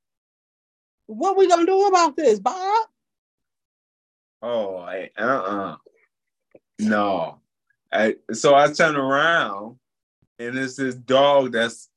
What 1.07 1.37
we 1.37 1.49
gonna 1.49 1.67
do 1.67 1.87
about 1.87 2.17
this, 2.17 2.39
Bob? 2.39 2.89
Oh, 4.41 4.77
uh 4.77 5.09
uh 5.19 5.77
No. 6.79 7.39
I, 7.93 8.17
so 8.33 8.55
I 8.55 8.73
turn 8.73 8.97
around 8.97 9.77
and 10.39 10.57
it's 10.57 10.77
this 10.77 10.95
dog 10.95 11.53
that's 11.53 11.91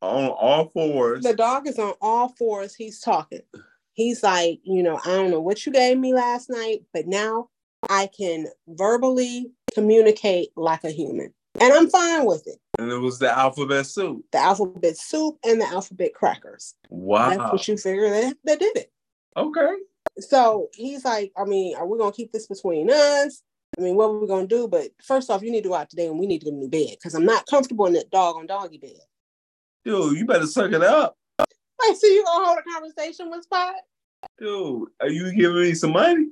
on 0.00 0.28
all 0.28 0.70
fours. 0.70 1.22
The 1.22 1.34
dog 1.34 1.68
is 1.68 1.78
on 1.78 1.92
all 2.00 2.28
fours. 2.28 2.74
He's 2.74 3.00
talking. 3.00 3.42
He's 3.94 4.22
like, 4.22 4.60
you 4.64 4.82
know, 4.82 4.98
I 5.04 5.08
don't 5.08 5.30
know 5.30 5.40
what 5.40 5.64
you 5.66 5.72
gave 5.72 5.98
me 5.98 6.14
last 6.14 6.48
night, 6.48 6.82
but 6.92 7.06
now 7.06 7.48
I 7.88 8.08
can 8.16 8.46
verbally 8.68 9.52
communicate 9.74 10.48
like 10.56 10.84
a 10.84 10.90
human. 10.90 11.32
And 11.60 11.72
I'm 11.72 11.90
fine 11.90 12.24
with 12.24 12.46
it. 12.46 12.58
And 12.78 12.90
it 12.90 12.98
was 12.98 13.18
the 13.18 13.30
alphabet 13.30 13.86
soup. 13.86 14.24
The 14.32 14.38
alphabet 14.38 14.96
soup 14.96 15.36
and 15.44 15.60
the 15.60 15.66
alphabet 15.66 16.14
crackers. 16.14 16.74
Wow. 16.88 17.30
That's 17.30 17.52
what 17.52 17.68
you 17.68 17.76
figure 17.76 18.08
that, 18.08 18.36
that 18.44 18.58
did 18.58 18.76
it. 18.76 18.92
Okay. 19.36 19.74
So 20.18 20.68
he's 20.74 21.04
like, 21.04 21.32
I 21.36 21.44
mean, 21.44 21.76
are 21.76 21.86
we 21.86 21.98
gonna 21.98 22.12
keep 22.12 22.32
this 22.32 22.46
between 22.46 22.90
us? 22.90 23.42
I 23.78 23.82
mean, 23.82 23.96
what 23.96 24.06
are 24.06 24.18
we 24.18 24.26
gonna 24.26 24.46
do? 24.46 24.68
But 24.68 24.88
first 25.02 25.30
off, 25.30 25.42
you 25.42 25.50
need 25.50 25.62
to 25.62 25.68
go 25.68 25.74
out 25.74 25.90
today 25.90 26.06
and 26.06 26.18
we 26.18 26.26
need 26.26 26.40
to 26.40 26.46
get 26.46 26.54
a 26.54 26.56
new 26.56 26.68
bed 26.68 26.96
because 26.98 27.14
I'm 27.14 27.24
not 27.24 27.46
comfortable 27.46 27.86
in 27.86 27.94
that 27.94 28.10
dog 28.10 28.36
on 28.36 28.46
doggy 28.46 28.78
bed. 28.78 29.00
Dude, 29.84 30.16
you 30.16 30.26
better 30.26 30.46
suck 30.46 30.72
it 30.72 30.82
up. 30.82 31.16
I 31.82 31.94
see 31.94 32.14
you 32.14 32.24
gonna 32.24 32.46
hold 32.46 32.58
a 32.58 32.62
conversation 32.62 33.30
with 33.30 33.44
Spot. 33.44 33.74
Dude, 34.38 34.88
are 35.00 35.08
you 35.08 35.34
giving 35.34 35.60
me 35.60 35.74
some 35.74 35.92
money? 35.92 36.28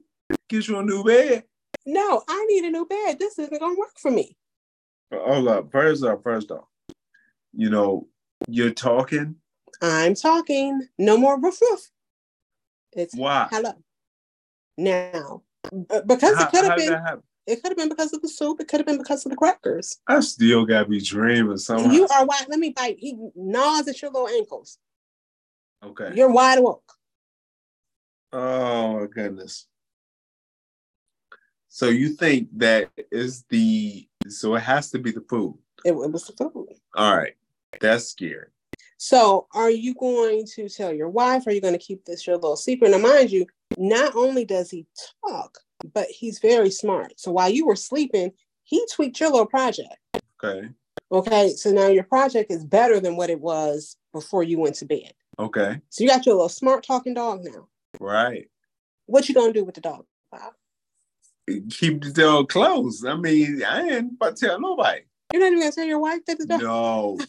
Get 0.49 0.69
you 0.69 0.79
a 0.79 0.83
new 0.83 1.03
bed. 1.03 1.45
No, 1.87 2.23
I 2.29 2.47
need 2.49 2.65
a 2.65 2.71
new 2.71 2.87
bed. 2.87 3.19
This 3.19 3.39
isn't 3.39 3.59
gonna 3.59 3.79
work 3.79 3.99
for 3.99 4.11
me. 4.11 4.37
Uh, 5.13 5.19
hold 5.19 5.49
up. 5.49 5.73
First 5.73 6.05
off, 6.05 6.23
first 6.23 6.51
off, 6.51 6.65
you 7.53 7.71
know, 7.71 8.07
you're 8.49 8.71
talking. 8.71 9.37
I'm 9.83 10.15
talking. 10.15 10.89
No 10.99 11.17
more 11.17 11.41
roof 11.41 11.61
roof. 11.61 11.91
It's 12.93 13.15
Why? 13.15 13.49
hello. 13.51 13.73
Now, 14.77 15.43
because 16.07 16.37
How- 16.37 16.45
it 16.45 16.51
could 16.51 16.65
have 16.65 16.77
been, 16.77 17.23
it 17.47 17.63
could 17.63 17.71
have 17.71 17.77
been 17.79 17.89
because 17.89 18.13
of 18.13 18.23
the 18.23 18.29
soup. 18.29 18.61
It 18.61 18.69
could 18.69 18.81
have 18.81 18.87
been 18.87 18.99
because 18.99 19.25
of 19.27 19.31
the 19.31 19.37
crackers. 19.37 19.99
I 20.07 20.21
still 20.21 20.65
gotta 20.65 20.89
be 20.89 21.01
dreaming 21.01 21.57
somehow. 21.57 21.91
You 21.91 22.07
are 22.07 22.25
wide. 22.25 22.47
Let 22.49 22.61
me 22.61 22.71
bite. 22.71 22.99
He 22.99 23.17
gnaws 23.35 23.89
at 23.89 24.01
your 24.01 24.11
little 24.13 24.29
ankles. 24.29 24.79
Okay. 25.85 26.13
You're 26.15 26.31
wide 26.31 26.59
awake. 26.59 26.77
Oh 28.33 29.01
my 29.01 29.07
goodness. 29.07 29.67
So 31.69 31.89
you 31.89 32.11
think 32.11 32.49
that 32.59 32.91
is 33.11 33.45
the 33.49 34.09
so 34.29 34.55
it 34.55 34.63
has 34.63 34.91
to 34.91 34.99
be 34.99 35.11
the 35.11 35.25
food. 35.29 35.57
It, 35.85 35.93
it 35.93 36.13
was 36.13 36.27
the 36.27 36.33
food. 36.33 36.69
All 36.95 37.17
right. 37.17 37.35
That's 37.81 38.07
scary. 38.07 38.49
So, 38.99 39.47
are 39.55 39.71
you 39.71 39.95
going 39.95 40.45
to 40.57 40.69
tell 40.69 40.93
your 40.93 41.09
wife? 41.09 41.47
Are 41.47 41.53
you 41.53 41.63
going 41.63 41.73
to 41.73 41.79
keep 41.79 42.05
this 42.05 42.27
your 42.27 42.37
little 42.37 42.57
secret? 42.57 42.91
Now, 42.91 42.99
mind 42.99 43.31
you, 43.31 43.47
not 43.79 44.15
only 44.15 44.45
does 44.45 44.71
he 44.71 44.87
talk, 45.27 45.57
but 45.95 46.07
he's 46.09 46.39
very 46.39 46.71
smart. 46.71 47.15
So, 47.17 47.33
while 47.33 47.49
you 47.49 47.65
were 47.65 47.77
sleeping, 47.77 48.33
he 48.63 48.85
tweaked 48.93 49.19
your 49.19 49.31
little 49.31 49.47
project. 49.47 49.97
Okay. 50.43 50.69
Okay. 51.11 51.51
So 51.51 51.73
now 51.73 51.89
your 51.89 52.05
project 52.05 52.53
is 52.53 52.65
better 52.65 53.01
than 53.01 53.17
what 53.17 53.31
it 53.31 53.41
was 53.41 53.97
before 54.13 54.43
you 54.43 54.59
went 54.61 54.77
to 54.77 54.85
bed. 54.85 55.13
Okay. 55.41 55.81
So, 55.89 56.05
you 56.05 56.11
got 56.11 56.27
your 56.27 56.35
little 56.35 56.49
smart 56.49 56.85
talking 56.85 57.15
dog 57.15 57.45
now. 57.45 57.69
Right. 57.99 58.49
What 59.07 59.29
you 59.29 59.35
going 59.35 59.53
to 59.53 59.59
do 59.59 59.65
with 59.65 59.75
the 59.75 59.81
dog, 59.81 60.05
Bob? 60.31 60.53
Keep 61.71 62.05
the 62.05 62.13
dog 62.13 62.49
close. 62.49 63.05
I 63.05 63.17
mean, 63.17 63.63
I 63.65 63.89
ain't 63.89 64.13
about 64.13 64.37
to 64.37 64.47
tell 64.47 64.61
nobody. 64.61 65.01
You're 65.33 65.41
not 65.41 65.47
even 65.49 65.61
going 65.61 65.73
to 65.73 65.77
tell 65.77 65.87
your 65.87 65.99
wife 65.99 66.21
that 66.27 66.39
the 66.39 66.47
dog. 66.47 66.61
No. 66.61 67.19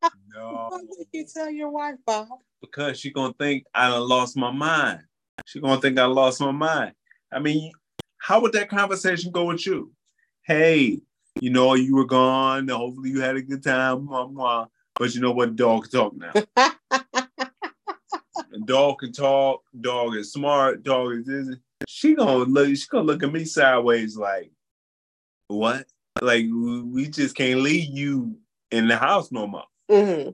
Why 0.00 0.10
no. 0.34 0.80
would 0.88 1.06
you 1.12 1.24
tell 1.24 1.50
your 1.50 1.70
wife, 1.70 1.96
Bob? 2.06 2.28
Because 2.60 2.98
she 2.98 3.10
gonna 3.10 3.34
think 3.38 3.64
I 3.74 3.96
lost 3.96 4.36
my 4.36 4.50
mind. 4.50 5.00
She 5.46 5.60
gonna 5.60 5.80
think 5.80 5.98
I 5.98 6.06
lost 6.06 6.40
my 6.40 6.52
mind. 6.52 6.92
I 7.32 7.38
mean, 7.38 7.72
how 8.18 8.40
would 8.40 8.52
that 8.52 8.68
conversation 8.68 9.32
go 9.32 9.46
with 9.46 9.66
you? 9.66 9.92
Hey, 10.42 11.00
you 11.40 11.50
know 11.50 11.74
you 11.74 11.94
were 11.94 12.06
gone. 12.06 12.68
Hopefully 12.68 13.10
you 13.10 13.20
had 13.20 13.36
a 13.36 13.42
good 13.42 13.62
time. 13.62 14.06
Mwah. 14.06 14.68
But 14.98 15.14
you 15.14 15.20
know 15.20 15.32
what? 15.32 15.56
Dog 15.56 15.90
talk 15.90 16.14
now. 16.16 16.32
Dog 18.64 18.98
can 19.00 19.12
talk. 19.12 19.62
Dog 19.80 20.16
is 20.16 20.32
smart. 20.32 20.82
Dog 20.82 21.12
is 21.14 21.26
this. 21.26 21.56
She 21.88 22.14
gonna 22.14 22.44
look. 22.44 22.68
She 22.76 22.86
gonna 22.88 23.04
look 23.04 23.22
at 23.22 23.32
me 23.32 23.44
sideways 23.44 24.16
like, 24.16 24.50
what? 25.48 25.86
Like 26.20 26.44
we 26.50 27.08
just 27.08 27.34
can't 27.34 27.60
leave 27.60 27.96
you 27.96 28.38
in 28.70 28.88
the 28.88 28.96
house 28.96 29.32
no 29.32 29.46
more. 29.46 29.64
hmm 29.90 30.30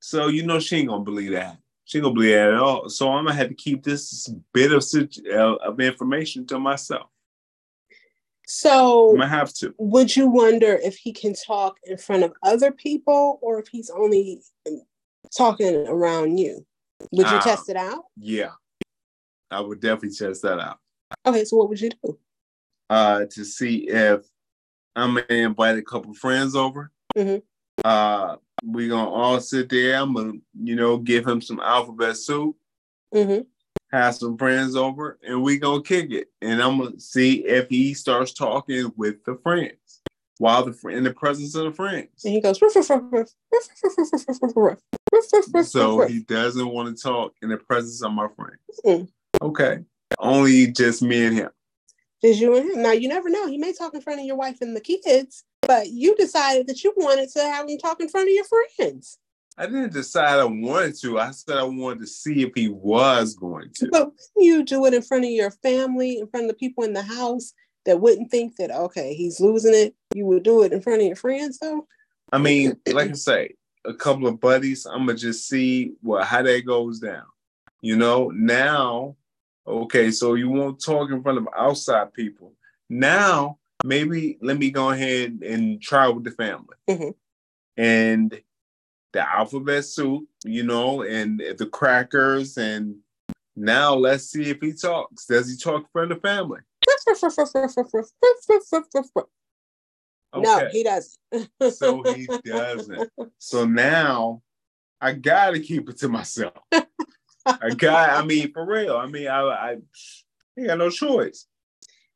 So 0.00 0.28
you 0.28 0.44
know 0.44 0.58
she 0.58 0.76
ain't 0.76 0.88
gonna 0.88 1.04
believe 1.04 1.32
that. 1.32 1.58
She 1.84 1.98
ain't 1.98 2.04
gonna 2.04 2.14
believe 2.14 2.34
that 2.34 2.52
at 2.52 2.60
all. 2.60 2.88
So 2.88 3.10
I'm 3.10 3.24
gonna 3.24 3.36
have 3.36 3.48
to 3.48 3.54
keep 3.54 3.82
this 3.82 4.28
bit 4.52 4.72
of 4.72 4.84
uh, 5.32 5.54
of 5.56 5.80
information 5.80 6.46
to 6.48 6.58
myself. 6.58 7.08
So, 8.46 9.10
I'm 9.10 9.18
gonna 9.18 9.28
have 9.28 9.54
to. 9.54 9.72
would 9.78 10.16
you 10.16 10.26
wonder 10.26 10.76
if 10.82 10.96
he 10.96 11.12
can 11.12 11.34
talk 11.34 11.76
in 11.84 11.96
front 11.96 12.24
of 12.24 12.32
other 12.42 12.72
people 12.72 13.38
or 13.42 13.60
if 13.60 13.68
he's 13.68 13.90
only 13.90 14.42
talking 15.36 15.86
around 15.86 16.38
you? 16.38 16.66
Would 17.12 17.26
you 17.26 17.36
Ah. 17.36 17.40
test 17.40 17.68
it 17.68 17.76
out? 17.76 18.04
Yeah, 18.16 18.52
I 19.50 19.60
would 19.60 19.80
definitely 19.80 20.14
test 20.16 20.42
that 20.42 20.58
out 20.60 20.78
Okay, 21.26 21.44
so 21.44 21.56
what 21.56 21.68
would 21.68 21.80
you 21.80 21.90
do? 21.90 22.18
uh, 22.88 23.24
to 23.30 23.44
see 23.44 23.88
if 23.88 24.24
I'm 24.96 25.14
gonna 25.14 25.26
invite 25.30 25.78
a 25.78 25.82
couple 25.82 26.12
friends 26.14 26.54
over. 26.56 26.90
Mhm. 27.16 27.42
Uh, 27.84 28.36
we 28.64 28.88
gonna 28.88 29.08
all 29.08 29.40
sit 29.40 29.68
there. 29.70 29.96
I'm 29.96 30.12
gonna, 30.14 30.34
you 30.60 30.76
know, 30.76 30.98
give 30.98 31.26
him 31.26 31.40
some 31.40 31.60
alphabet 31.60 32.16
soup. 32.16 32.56
Mm-hmm. 33.14 33.42
have 33.92 34.14
some 34.14 34.38
friends 34.38 34.76
over 34.76 35.18
and 35.24 35.42
we 35.42 35.58
gonna 35.58 35.82
kick 35.82 36.12
it. 36.12 36.28
And 36.40 36.62
I'm 36.62 36.78
gonna 36.78 37.00
see 37.00 37.44
if 37.44 37.68
he 37.68 37.92
starts 37.94 38.32
talking 38.32 38.92
with 38.96 39.24
the 39.24 39.34
friends 39.42 40.00
while 40.38 40.64
the 40.64 40.88
in 40.90 41.02
the 41.02 41.12
presence 41.12 41.56
of 41.56 41.64
the 41.64 41.72
friends. 41.72 42.24
And 42.24 42.32
he 42.32 42.40
goes, 42.40 42.62
ruff, 42.62 42.76
ruff, 42.76 42.90
ruff, 42.90 43.28
so 45.64 46.06
he 46.06 46.20
doesn't 46.20 46.68
want 46.68 46.96
to 46.96 47.02
talk 47.02 47.34
in 47.42 47.48
the 47.48 47.56
presence 47.56 48.02
of 48.02 48.12
my 48.12 48.28
friends. 48.36 48.58
Mm-mm. 48.84 49.08
Okay. 49.42 49.80
Only 50.18 50.66
just 50.68 51.02
me 51.02 51.26
and 51.26 51.36
him. 51.36 51.50
Just 52.22 52.40
you 52.40 52.56
and 52.56 52.70
him. 52.70 52.82
Now 52.82 52.92
you 52.92 53.08
never 53.08 53.30
know. 53.30 53.46
He 53.46 53.58
may 53.58 53.72
talk 53.72 53.94
in 53.94 54.00
front 54.00 54.20
of 54.20 54.26
your 54.26 54.36
wife 54.36 54.58
and 54.60 54.76
the 54.76 54.80
kids, 54.80 55.44
but 55.62 55.88
you 55.88 56.14
decided 56.16 56.66
that 56.66 56.84
you 56.84 56.92
wanted 56.96 57.30
to 57.30 57.40
have 57.40 57.68
him 57.68 57.78
talk 57.78 58.00
in 58.00 58.08
front 58.08 58.28
of 58.28 58.34
your 58.34 58.44
friends. 58.44 59.18
I 59.56 59.66
didn't 59.66 59.92
decide 59.92 60.38
I 60.38 60.44
wanted 60.44 60.98
to. 61.00 61.18
I 61.18 61.32
said 61.32 61.58
I 61.58 61.64
wanted 61.64 62.00
to 62.00 62.06
see 62.06 62.42
if 62.42 62.52
he 62.54 62.68
was 62.68 63.34
going 63.34 63.70
to. 63.74 63.88
But 63.92 64.10
you 64.36 64.64
do 64.64 64.86
it 64.86 64.94
in 64.94 65.02
front 65.02 65.24
of 65.24 65.30
your 65.30 65.50
family, 65.50 66.18
in 66.18 66.26
front 66.28 66.44
of 66.44 66.50
the 66.50 66.56
people 66.56 66.84
in 66.84 66.94
the 66.94 67.02
house 67.02 67.52
that 67.84 68.00
wouldn't 68.00 68.30
think 68.30 68.56
that 68.56 68.70
okay, 68.70 69.14
he's 69.14 69.40
losing 69.40 69.74
it, 69.74 69.94
you 70.14 70.26
would 70.26 70.42
do 70.42 70.62
it 70.62 70.72
in 70.72 70.80
front 70.80 71.00
of 71.00 71.06
your 71.06 71.16
friends 71.16 71.58
though? 71.58 71.86
I 72.32 72.38
mean, 72.38 72.76
like 72.86 73.10
I 73.10 73.14
say, 73.14 73.54
a 73.84 73.94
couple 73.94 74.26
of 74.26 74.40
buddies, 74.40 74.86
I'm 74.86 75.06
gonna 75.06 75.14
just 75.14 75.48
see 75.48 75.94
what 76.02 76.24
how 76.24 76.42
that 76.42 76.66
goes 76.66 77.00
down. 77.00 77.24
You 77.80 77.96
know, 77.96 78.30
now, 78.34 79.16
okay, 79.66 80.10
so 80.10 80.34
you 80.34 80.50
won't 80.50 80.82
talk 80.82 81.10
in 81.10 81.22
front 81.22 81.38
of 81.38 81.48
outside 81.56 82.12
people. 82.12 82.52
Now, 82.88 83.58
maybe 83.84 84.38
let 84.42 84.58
me 84.58 84.70
go 84.70 84.90
ahead 84.90 85.40
and 85.44 85.80
try 85.80 86.08
with 86.08 86.24
the 86.24 86.32
family. 86.32 86.76
Mhm. 86.88 87.14
And 87.76 88.42
the 89.12 89.28
alphabet 89.28 89.84
soup, 89.84 90.28
you 90.44 90.62
know, 90.62 91.02
and 91.02 91.42
the 91.58 91.66
crackers, 91.66 92.58
and 92.58 92.96
now 93.56 93.94
let's 93.94 94.24
see 94.24 94.50
if 94.50 94.60
he 94.60 94.72
talks. 94.72 95.26
Does 95.26 95.50
he 95.50 95.56
talk 95.56 95.82
in 95.82 95.88
front 95.92 96.12
of 96.12 96.20
the 96.20 96.28
family? 96.28 96.60
Okay. 100.32 100.42
No, 100.42 100.68
he 100.70 100.84
doesn't. 100.84 101.74
so 101.74 102.02
he 102.14 102.28
doesn't. 102.44 103.10
So 103.38 103.64
now 103.66 104.42
I 105.00 105.12
gotta 105.12 105.60
keep 105.60 105.88
it 105.88 105.98
to 105.98 106.08
myself. 106.08 106.54
I 107.46 107.70
got. 107.76 108.10
I 108.10 108.24
mean, 108.24 108.52
for 108.52 108.64
real. 108.64 108.96
I 108.96 109.06
mean, 109.06 109.26
I, 109.26 109.40
I, 109.40 109.76
I 110.58 110.66
got 110.66 110.78
no 110.78 110.90
choice. 110.90 111.46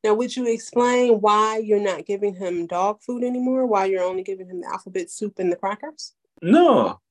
Now, 0.03 0.13
would 0.13 0.35
you 0.35 0.45
explain 0.47 1.19
why 1.19 1.57
you're 1.57 1.79
not 1.79 2.05
giving 2.05 2.35
him 2.35 2.67
dog 2.67 3.01
food 3.01 3.23
anymore? 3.23 3.65
Why 3.65 3.85
you're 3.85 4.03
only 4.03 4.21
giving 4.21 4.47
him 4.47 4.61
the 4.61 4.67
alphabet 4.67 5.09
soup 5.09 5.39
and 5.39 5.51
the 5.51 5.55
crackers? 5.55 6.13
No. 6.43 7.01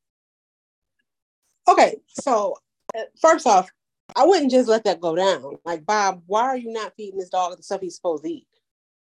Okay, 1.68 1.96
so 2.06 2.54
uh, 2.96 3.02
first 3.20 3.48
off, 3.48 3.68
I 4.14 4.24
wouldn't 4.24 4.52
just 4.52 4.68
let 4.68 4.84
that 4.84 5.00
go 5.00 5.16
down. 5.16 5.56
Like, 5.64 5.84
Bob, 5.84 6.22
why 6.26 6.42
are 6.42 6.56
you 6.56 6.72
not 6.72 6.92
feeding 6.96 7.18
this 7.18 7.30
dog 7.30 7.56
the 7.56 7.64
stuff 7.64 7.80
he's 7.80 7.96
supposed 7.96 8.22
to 8.22 8.30
eat? 8.30 8.46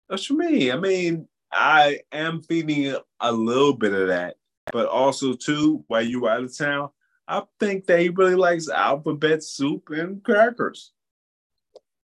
That's 0.08 0.26
for 0.26 0.36
me. 0.36 0.72
I 0.72 0.78
mean, 0.78 1.28
I 1.56 2.02
am 2.12 2.42
feeding 2.42 2.96
a 3.22 3.32
little 3.32 3.74
bit 3.74 3.94
of 3.94 4.10
that, 4.10 4.36
but 4.72 4.88
also 4.88 5.34
too, 5.34 5.84
while 5.88 6.02
you 6.02 6.22
were 6.22 6.30
out 6.30 6.44
of 6.44 6.56
town, 6.56 6.90
I 7.28 7.44
think 7.60 7.86
that 7.86 8.00
he 8.00 8.10
really 8.10 8.36
likes 8.36 8.70
alphabet 8.70 9.42
soup 9.42 9.90
and 9.90 10.22
crackers 10.24 10.92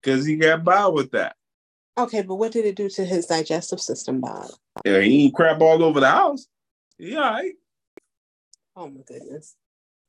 because 0.02 0.26
he 0.26 0.36
got 0.36 0.64
by 0.64 0.88
with 0.88 1.12
that. 1.12 1.36
Okay, 1.98 2.22
but 2.22 2.36
what 2.36 2.52
did 2.52 2.66
it 2.66 2.76
do 2.76 2.88
to 2.90 3.04
his 3.04 3.26
digestive 3.26 3.82
system, 3.82 4.22
Bob? 4.22 4.52
Yeah, 4.86 5.02
he 5.02 5.26
ain't 5.26 5.36
crap 5.36 5.60
all 5.60 5.84
over 5.84 6.00
the 6.00 6.10
house. 6.10 6.48
Yeah, 6.98 7.18
all 7.18 7.32
right. 7.32 7.54
Oh 8.76 8.88
my 8.88 9.02
goodness. 9.06 9.56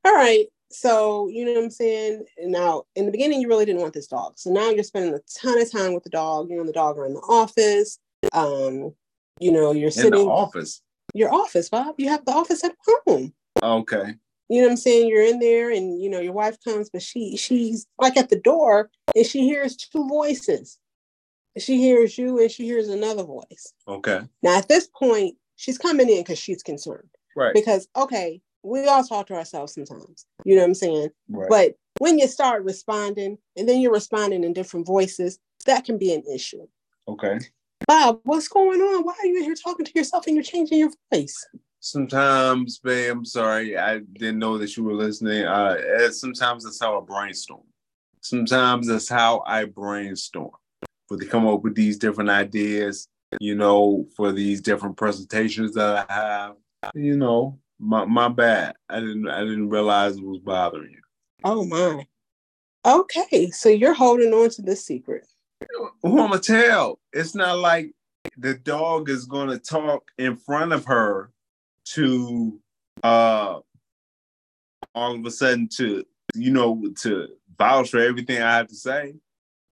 All 0.05 0.15
right. 0.15 0.47
So, 0.71 1.29
you 1.29 1.45
know 1.45 1.55
what 1.55 1.65
I'm 1.65 1.71
saying? 1.71 2.25
Now, 2.43 2.85
in 2.95 3.07
the 3.07 3.11
beginning, 3.11 3.41
you 3.41 3.49
really 3.49 3.65
didn't 3.65 3.81
want 3.81 3.93
this 3.95 4.07
dog. 4.07 4.35
So 4.37 4.51
now 4.51 4.71
you're 4.71 4.85
spending 4.85 5.15
a 5.15 5.21
ton 5.41 5.61
of 5.61 5.73
time 5.73 5.95
with 5.95 6.05
the 6.05 6.11
dog. 6.11 6.49
You 6.49 6.59
know, 6.59 6.65
the 6.65 6.73
dog 6.73 6.97
are 6.97 7.07
in 7.07 7.15
the 7.15 7.21
office. 7.21 7.99
Um, 8.33 8.95
you 9.41 9.51
know, 9.51 9.73
you're 9.73 9.87
in 9.87 9.93
sitting 9.93 10.11
the 10.13 10.31
office. 10.31 10.83
your 11.15 11.33
office, 11.33 11.69
Bob. 11.69 11.95
You 11.99 12.09
have 12.09 12.25
the 12.25 12.33
office 12.33 12.63
at 12.63 12.75
home. 13.07 13.33
Okay. 13.63 14.15
You 14.49 14.61
know 14.61 14.67
what 14.67 14.73
I'm 14.73 14.77
saying? 14.77 15.09
You're 15.09 15.25
in 15.25 15.39
there 15.39 15.71
and 15.71 16.03
you 16.03 16.11
know 16.11 16.21
your 16.21 16.33
wife 16.33 16.57
comes, 16.65 16.91
but 16.91 17.03
she 17.03 17.37
she's 17.37 17.87
like 17.99 18.17
at 18.17 18.31
the 18.31 18.41
door 18.41 18.91
and 19.15 19.27
she 19.27 19.41
hears 19.45 19.77
two 19.77 20.07
voices. 20.09 20.79
She 21.59 21.79
hears 21.79 22.17
you 22.17 22.39
and 22.41 22.51
she 22.51 22.65
hears 22.65 22.89
another 22.89 23.23
voice. 23.25 23.73
Okay. 23.89 24.21
Now 24.43 24.57
at 24.57 24.69
this 24.69 24.89
point, 24.89 25.37
she's 25.57 25.79
coming 25.79 26.09
in 26.09 26.19
because 26.23 26.39
she's 26.39 26.63
concerned. 26.63 27.09
Right. 27.37 27.55
Because 27.55 27.89
okay, 27.97 28.41
we 28.63 28.87
all 28.87 29.05
talk 29.05 29.29
to 29.29 29.35
ourselves 29.35 29.75
sometimes. 29.75 30.27
You 30.45 30.57
know 30.57 30.63
what 30.63 30.69
I'm 30.69 30.75
saying? 30.75 31.09
Right. 31.29 31.49
But 31.49 31.75
when 31.99 32.19
you 32.19 32.27
start 32.27 32.65
responding 32.65 33.39
and 33.57 33.69
then 33.69 33.81
you're 33.81 33.93
responding 33.93 34.43
in 34.43 34.53
different 34.53 34.87
voices, 34.87 35.39
that 35.67 35.85
can 35.85 35.97
be 35.99 36.13
an 36.13 36.23
issue. 36.33 36.67
okay. 37.09 37.39
Bob, 37.87 38.21
what's 38.25 38.49
going 38.49 38.81
on? 38.81 39.03
Why 39.05 39.15
are 39.21 39.27
you 39.27 39.39
in 39.39 39.45
here 39.45 39.55
talking 39.55 39.87
to 39.87 39.93
yourself 39.95 40.27
and 40.27 40.37
you're 40.37 40.45
changing 40.45 40.79
your 40.79 40.91
voice? 41.13 41.47
Sometimes, 41.81 42.79
babe, 42.79 43.13
I'm 43.13 43.25
sorry. 43.25 43.77
I 43.77 43.99
didn't 43.99 44.39
know 44.39 44.59
that 44.59 44.77
you 44.77 44.85
were 44.85 44.95
listening. 44.95 45.45
Uh, 45.47 45.77
eh, 45.99 46.11
sometimes 46.11 46.65
that's 46.65 46.81
how 46.81 46.99
I 47.01 47.05
brainstorm. 47.05 47.63
Sometimes 48.21 48.87
that's 48.87 49.09
how 49.09 49.43
I 49.47 49.65
brainstorm. 49.65 50.51
But 51.09 51.21
to 51.21 51.27
come 51.27 51.47
up 51.47 51.63
with 51.63 51.75
these 51.75 51.97
different 51.99 52.31
ideas, 52.31 53.09
you 53.41 53.55
know, 53.55 54.07
for 54.17 54.31
these 54.33 54.61
different 54.61 54.97
presentations 54.97 55.75
that 55.75 56.07
I 56.09 56.13
have, 56.13 56.57
you 56.95 57.17
know, 57.17 57.59
my 57.79 58.05
my 58.05 58.29
bad. 58.29 58.75
I 58.89 59.01
didn't 59.01 59.29
I 59.29 59.41
didn't 59.41 59.71
realize 59.71 60.17
it 60.17 60.25
was 60.25 60.39
bothering 60.39 60.91
you. 60.91 61.03
Oh 61.45 61.65
my. 61.65 62.07
Okay, 62.87 63.51
so 63.51 63.69
you're 63.69 63.95
holding 63.95 64.33
on 64.33 64.51
to 64.51 64.63
this 64.63 64.85
secret. 64.85 65.27
Who 66.03 66.21
I'ma 66.21 66.39
tell? 66.39 66.99
It's 67.13 67.35
not 67.35 67.59
like 67.59 67.93
the 68.37 68.55
dog 68.55 69.11
is 69.11 69.27
gonna 69.27 69.59
talk 69.59 70.11
in 70.19 70.37
front 70.37 70.73
of 70.73 70.87
her 70.87 71.31
to 71.93 72.61
uh 73.03 73.61
all 74.95 75.15
of 75.15 75.25
a 75.25 75.31
sudden 75.31 75.69
to 75.69 76.05
you 76.35 76.51
know 76.51 76.83
to 77.01 77.29
vouch 77.59 77.91
for 77.91 77.99
everything 77.99 78.41
I 78.41 78.57
have 78.57 78.69
to 78.69 78.75
say. 78.75 79.15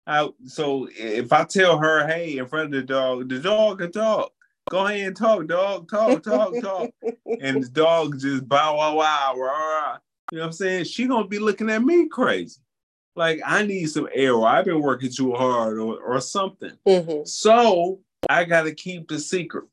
I, 0.06 0.30
so 0.46 0.90
if 0.92 1.32
I 1.32 1.46
tell 1.46 1.78
her, 1.78 2.06
hey, 2.06 2.38
in 2.38 2.46
front 2.46 2.66
of 2.66 2.72
the 2.72 2.84
dog, 2.84 3.30
the 3.30 3.40
dog 3.40 3.80
can 3.80 3.92
talk. 3.92 4.34
Go 4.70 4.86
ahead 4.86 5.08
and 5.08 5.16
talk, 5.16 5.48
dog. 5.48 5.90
Talk, 5.90 6.24
talk, 6.24 6.54
talk. 6.62 6.90
and 7.42 7.64
the 7.64 7.70
dog 7.70 8.20
just 8.20 8.48
bow 8.48 8.78
wow 8.78 8.96
wow. 8.96 9.34
Rah, 9.38 9.52
rah. 9.52 9.98
You 10.32 10.38
know 10.38 10.44
what 10.44 10.48
I'm 10.48 10.54
saying? 10.54 10.86
She 10.86 11.08
gonna 11.08 11.28
be 11.28 11.40
looking 11.40 11.70
at 11.70 11.84
me 11.84 12.08
crazy. 12.08 12.60
Like 13.16 13.42
I 13.46 13.64
need 13.66 13.86
some 13.88 14.10
air 14.14 14.34
or 14.34 14.48
I've 14.48 14.66
been 14.66 14.82
working 14.82 15.12
too 15.12 15.34
hard 15.34 15.78
or, 15.78 16.00
or 16.02 16.20
something. 16.22 16.72
Mhm. 16.88 17.28
So 17.28 18.00
I 18.30 18.44
gotta 18.46 18.74
keep 18.74 19.08
the 19.08 19.20
secret. 19.20 19.66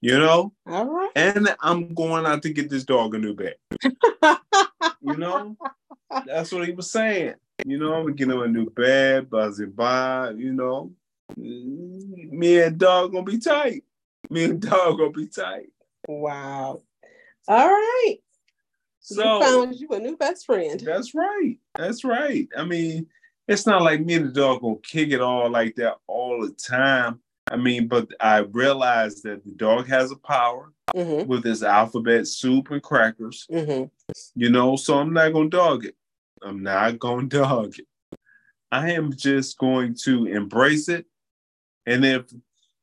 You 0.00 0.18
know? 0.18 0.52
All 0.66 0.86
right. 0.86 1.10
And 1.16 1.54
I'm 1.60 1.94
going 1.94 2.26
out 2.26 2.42
to 2.42 2.52
get 2.52 2.68
this 2.70 2.84
dog 2.84 3.14
a 3.14 3.18
new 3.18 3.34
bed. 3.34 3.56
You 5.00 5.16
know? 5.16 5.56
That's 6.26 6.52
what 6.52 6.66
he 6.66 6.72
was 6.72 6.90
saying. 6.90 7.34
You 7.64 7.78
know, 7.78 7.94
I'm 7.94 8.02
gonna 8.04 8.14
get 8.14 8.28
him 8.28 8.40
a 8.40 8.46
new 8.46 8.70
bed, 8.70 9.30
buzzing 9.30 9.70
by, 9.70 10.30
you 10.30 10.52
know. 10.52 10.92
Me 11.36 12.60
and 12.60 12.78
dog 12.78 13.12
gonna 13.12 13.24
be 13.24 13.38
tight. 13.38 13.84
Me 14.30 14.44
and 14.44 14.60
dog 14.60 14.98
gonna 14.98 15.10
be 15.10 15.26
tight. 15.26 15.70
wow. 16.06 16.82
All 17.48 17.68
right. 17.68 18.16
So 19.06 19.22
you 19.38 19.40
found 19.44 19.74
you 19.76 19.88
a 19.90 20.00
new 20.00 20.16
best 20.16 20.46
friend. 20.46 20.80
That's 20.80 21.14
right. 21.14 21.56
That's 21.76 22.02
right. 22.02 22.48
I 22.58 22.64
mean, 22.64 23.06
it's 23.46 23.64
not 23.66 23.82
like 23.82 24.04
me 24.04 24.14
and 24.14 24.26
the 24.28 24.32
dog 24.32 24.62
gonna 24.62 24.76
kick 24.82 25.10
it 25.10 25.20
all 25.20 25.48
like 25.48 25.76
that 25.76 25.94
all 26.08 26.44
the 26.44 26.52
time. 26.52 27.20
I 27.48 27.56
mean, 27.56 27.86
but 27.86 28.08
I 28.18 28.38
realized 28.38 29.22
that 29.22 29.44
the 29.44 29.52
dog 29.52 29.86
has 29.88 30.10
a 30.10 30.16
power 30.16 30.72
Mm-hmm. 30.94 31.28
with 31.28 31.44
his 31.44 31.62
alphabet 31.64 32.26
soup 32.28 32.70
and 32.70 32.80
crackers, 32.82 33.46
Mm-hmm. 33.52 33.84
you 34.34 34.50
know, 34.50 34.76
so 34.76 34.98
I'm 34.98 35.12
not 35.12 35.32
gonna 35.32 35.50
dog 35.50 35.84
it. 35.84 35.94
I'm 36.42 36.62
not 36.62 36.98
gonna 37.00 37.26
dog 37.28 37.74
it. 37.78 37.86
I 38.72 38.92
am 38.92 39.12
just 39.14 39.58
going 39.58 39.94
to 40.04 40.26
embrace 40.26 40.88
it. 40.88 41.06
And 41.86 42.04
if 42.04 42.24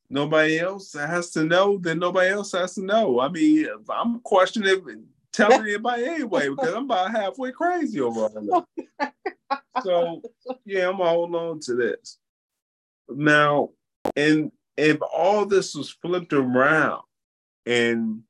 nobody 0.10 0.60
else 0.60 0.94
has 0.94 1.32
to 1.32 1.44
know, 1.44 1.78
then 1.80 2.00
nobody 2.00 2.30
else 2.30 2.52
has 2.52 2.76
to 2.76 2.84
know. 2.86 3.20
I 3.20 3.30
mean, 3.30 3.66
if 3.66 3.90
I'm 3.90 4.20
questioning 4.20 5.06
telling 5.34 5.62
anybody 5.62 6.06
anyway, 6.06 6.50
because 6.50 6.74
I'm 6.74 6.86
about 6.86 7.12
halfway 7.12 7.52
crazy 7.52 8.00
over 8.02 8.22
all 8.22 8.66
that. 9.00 9.14
So 9.84 10.22
yeah, 10.66 10.88
I'm 10.90 10.98
gonna 10.98 11.10
hold 11.10 11.36
on 11.36 11.60
to 11.62 11.76
this. 11.76 12.20
Now, 13.10 13.70
and 14.16 14.52
if 14.78 15.00
all 15.02 15.46
this 15.46 15.74
was 15.76 15.90
flipped 15.90 16.32
around 16.34 17.02
and 17.66 18.22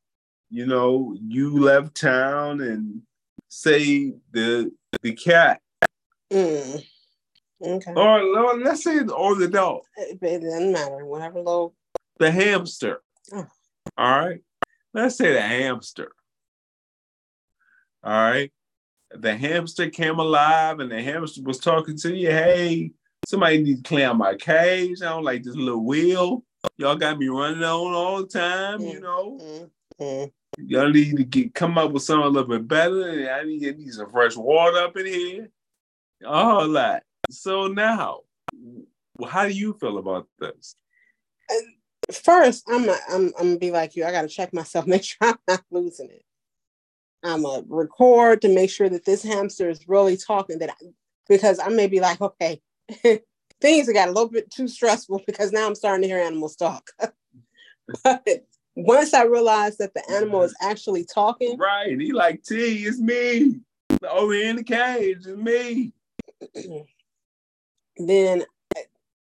you 0.49 0.65
know 0.65 1.15
you 1.21 1.59
left 1.59 1.95
town 1.99 2.61
and 2.61 3.01
say 3.49 4.13
the 4.31 4.71
the 5.01 5.13
cat 5.13 5.59
Mm. 6.31 6.83
Okay. 7.61 7.91
or, 7.93 8.19
or 8.21 8.59
let's 8.59 8.83
say 8.83 8.99
or 9.01 9.35
the 9.35 9.47
dog, 9.47 9.81
It, 9.97 10.17
it 10.21 10.41
doesn't 10.41 10.71
matter. 10.71 11.05
Whatever 11.05 11.39
little. 11.39 11.75
the 12.19 12.31
hamster. 12.31 13.01
Oh. 13.33 13.45
All 13.97 14.19
right. 14.25 14.41
Let's 14.93 15.17
say 15.17 15.33
the 15.33 15.41
hamster. 15.41 16.11
All 18.03 18.11
right. 18.11 18.51
The 19.11 19.35
hamster 19.35 19.89
came 19.89 20.19
alive 20.19 20.79
and 20.79 20.91
the 20.91 21.01
hamster 21.01 21.41
was 21.43 21.59
talking 21.59 21.97
to 21.97 22.15
you. 22.15 22.29
Hey, 22.31 22.91
somebody 23.27 23.61
needs 23.61 23.81
to 23.81 23.87
clean 23.87 24.05
out 24.05 24.17
my 24.17 24.35
cage. 24.35 25.01
I 25.01 25.09
don't 25.09 25.23
like 25.23 25.43
this 25.43 25.55
little 25.55 25.85
wheel. 25.85 26.43
Y'all 26.77 26.95
got 26.95 27.19
me 27.19 27.27
running 27.27 27.63
on 27.63 27.93
all 27.93 28.21
the 28.21 28.27
time, 28.27 28.81
you 28.81 28.99
know. 28.99 29.37
Mm, 29.41 29.69
mm. 30.01 30.31
Y'all 30.57 30.89
need 30.89 31.17
to 31.17 31.23
get 31.23 31.53
come 31.53 31.77
up 31.77 31.91
with 31.91 32.03
something 32.03 32.25
a 32.25 32.29
little 32.29 32.49
bit 32.49 32.67
better. 32.67 33.31
I 33.31 33.43
need 33.43 33.59
to 33.59 33.73
get 33.73 33.93
some 33.93 34.09
fresh 34.09 34.35
water 34.35 34.77
up 34.77 34.97
in 34.97 35.05
here. 35.05 35.49
All 36.25 36.69
that. 36.69 37.03
So 37.29 37.67
now, 37.67 38.21
how 39.27 39.47
do 39.47 39.53
you 39.53 39.73
feel 39.73 39.97
about 39.97 40.27
this? 40.39 40.75
First, 42.11 42.65
I'm 42.69 42.85
not, 42.85 42.99
I'm 43.09 43.31
I'm 43.39 43.47
gonna 43.47 43.57
be 43.57 43.71
like 43.71 43.95
you. 43.95 44.05
I 44.05 44.11
gotta 44.11 44.27
check 44.27 44.53
myself, 44.53 44.87
make 44.87 45.03
sure 45.03 45.17
I'm 45.21 45.37
not 45.47 45.63
losing 45.71 46.09
it. 46.09 46.23
I'm 47.23 47.45
a 47.45 47.63
record 47.67 48.41
to 48.41 48.53
make 48.53 48.69
sure 48.69 48.89
that 48.89 49.05
this 49.05 49.23
hamster 49.23 49.69
is 49.69 49.87
really 49.87 50.17
talking. 50.17 50.59
That 50.59 50.71
I, 50.71 50.85
because 51.27 51.59
I 51.59 51.69
may 51.69 51.87
be 51.87 51.99
like, 51.99 52.21
okay, 52.21 52.61
things 53.61 53.87
have 53.87 53.95
got 53.95 54.09
a 54.09 54.11
little 54.11 54.29
bit 54.29 54.51
too 54.51 54.67
stressful 54.67 55.21
because 55.25 55.51
now 55.51 55.65
I'm 55.65 55.75
starting 55.75 56.01
to 56.03 56.07
hear 56.07 56.19
animals 56.19 56.55
talk. 56.55 56.89
but 58.03 58.45
once 58.75 59.13
I 59.13 59.23
realize 59.23 59.77
that 59.77 59.93
the 59.93 60.03
animal 60.11 60.43
is 60.43 60.55
actually 60.61 61.05
talking, 61.05 61.57
Right. 61.57 61.99
He 61.99 62.11
like 62.11 62.43
T, 62.43 62.85
it's 62.85 62.99
me. 62.99 63.59
Over 64.09 64.33
in 64.33 64.57
the 64.57 64.63
cage, 64.63 65.25
it's 65.25 65.27
me. 65.27 65.93
then 67.97 68.43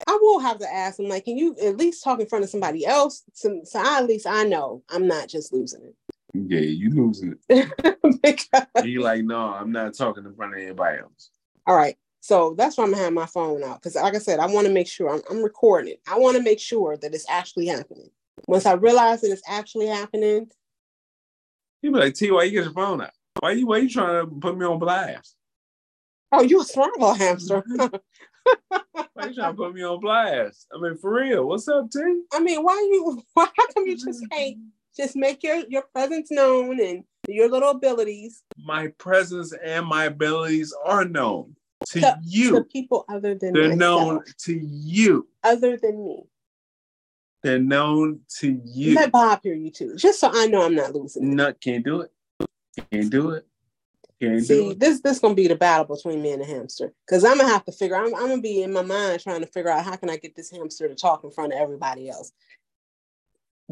I 0.07 0.17
will 0.21 0.39
have 0.39 0.59
to 0.59 0.73
ask 0.73 0.99
him, 0.99 1.07
like, 1.07 1.25
can 1.25 1.37
you 1.37 1.55
at 1.63 1.77
least 1.77 2.03
talk 2.03 2.19
in 2.19 2.25
front 2.25 2.43
of 2.43 2.49
somebody 2.49 2.85
else? 2.85 3.23
So, 3.33 3.61
so 3.63 3.79
I, 3.79 3.99
at 3.99 4.07
least 4.07 4.25
I 4.25 4.43
know 4.43 4.83
I'm 4.89 5.07
not 5.07 5.27
just 5.27 5.53
losing 5.53 5.83
it. 5.83 5.95
Yeah, 6.33 6.59
you 6.59 6.89
losing 6.91 7.37
it. 7.49 7.97
because, 8.23 8.85
He 8.85 8.97
like, 8.97 9.23
no, 9.23 9.53
I'm 9.53 9.71
not 9.71 9.93
talking 9.93 10.25
in 10.25 10.33
front 10.33 10.53
of 10.53 10.61
anybody 10.61 10.99
else. 10.99 11.31
all 11.67 11.75
right. 11.75 11.97
So 12.23 12.53
that's 12.55 12.77
why 12.77 12.83
I'm 12.83 12.91
gonna 12.91 13.03
have 13.03 13.13
my 13.13 13.25
phone 13.25 13.63
out. 13.63 13.81
Because 13.81 13.95
like 13.95 14.15
I 14.15 14.19
said, 14.19 14.39
I 14.39 14.45
want 14.45 14.67
to 14.67 14.73
make 14.73 14.87
sure 14.87 15.09
I'm, 15.09 15.21
I'm 15.29 15.43
recording 15.43 15.93
it. 15.93 16.01
I 16.07 16.19
want 16.19 16.37
to 16.37 16.43
make 16.43 16.59
sure 16.59 16.95
that 16.97 17.13
it's 17.15 17.27
actually 17.29 17.65
happening. 17.65 18.11
Once 18.47 18.65
I 18.65 18.73
realize 18.73 19.21
that 19.21 19.31
it's 19.31 19.41
actually 19.47 19.87
happening, 19.87 20.49
He 21.81 21.89
be 21.89 21.95
like, 21.95 22.13
T, 22.13 22.29
why 22.29 22.43
you 22.43 22.51
get 22.51 22.65
your 22.65 22.73
phone 22.73 23.01
out? 23.01 23.11
Why 23.39 23.51
you 23.53 23.65
why 23.65 23.77
you 23.79 23.89
trying 23.89 24.23
to 24.23 24.35
put 24.35 24.57
me 24.57 24.65
on 24.65 24.77
blast? 24.77 25.35
oh, 26.31 26.43
you 26.43 26.61
a 26.61 26.63
smart 26.63 26.91
little 26.97 27.13
hamster. 27.13 27.63
Why 29.13 29.27
you 29.27 29.35
trying 29.35 29.51
to 29.51 29.53
put 29.53 29.73
me 29.73 29.83
on 29.83 29.99
blast? 29.99 30.67
I 30.73 30.79
mean, 30.79 30.97
for 30.97 31.13
real, 31.13 31.45
what's 31.45 31.67
up, 31.67 31.91
T? 31.91 31.99
I 32.33 32.39
mean, 32.39 32.63
why 32.63 32.73
you? 32.73 33.21
Why 33.33 33.47
how 33.55 33.67
come 33.67 33.85
you 33.85 33.97
just 33.97 34.27
can't 34.29 34.57
just 34.95 35.15
make 35.15 35.43
your 35.43 35.63
your 35.69 35.83
presence 35.93 36.31
known 36.31 36.79
and 36.81 37.03
your 37.27 37.49
little 37.49 37.69
abilities 37.69 38.43
My 38.57 38.87
presence 38.97 39.53
and 39.63 39.85
my 39.85 40.05
abilities 40.05 40.73
are 40.85 41.05
known 41.05 41.55
to 41.87 42.01
to 42.01 42.19
you. 42.23 42.63
people 42.65 43.05
other 43.09 43.35
than 43.35 43.53
They're 43.53 43.69
myself, 43.75 44.07
known 44.07 44.23
to 44.39 44.59
you. 44.61 45.27
other 45.43 45.77
than 45.77 46.03
me? 46.05 46.23
They're 47.43 47.59
known 47.59 48.21
to 48.39 48.61
you. 48.63 48.95
Let 48.95 49.11
Bob 49.11 49.39
hear 49.41 49.55
you 49.55 49.71
too, 49.71 49.95
just 49.97 50.19
so 50.19 50.29
I 50.31 50.45
know 50.47 50.63
I'm 50.63 50.75
not 50.75 50.93
losing. 50.93 51.35
No, 51.35 51.51
can't 51.53 51.83
do 51.83 52.01
it. 52.01 52.11
Can't 52.91 53.09
do 53.09 53.31
it. 53.31 53.47
Can't 54.21 54.37
do 54.37 54.43
See, 54.43 54.69
it. 54.69 54.79
this 54.79 55.01
this 55.01 55.17
gonna 55.19 55.33
be 55.33 55.47
the 55.47 55.55
battle 55.55 55.95
between 55.95 56.21
me 56.21 56.31
and 56.33 56.41
the 56.41 56.45
hamster 56.45 56.93
because 57.07 57.23
I'm 57.25 57.37
gonna 57.37 57.49
have 57.49 57.65
to 57.65 57.71
figure. 57.71 57.95
I'm, 57.95 58.13
I'm 58.13 58.29
gonna 58.29 58.41
be 58.41 58.61
in 58.61 58.71
my 58.71 58.83
mind 58.83 59.21
trying 59.21 59.41
to 59.41 59.47
figure 59.47 59.71
out 59.71 59.83
how 59.83 59.95
can 59.95 60.11
I 60.11 60.17
get 60.17 60.35
this 60.35 60.51
hamster 60.51 60.87
to 60.87 60.93
talk 60.95 61.23
in 61.23 61.31
front 61.31 61.53
of 61.53 61.59
everybody 61.59 62.09
else. 62.09 62.31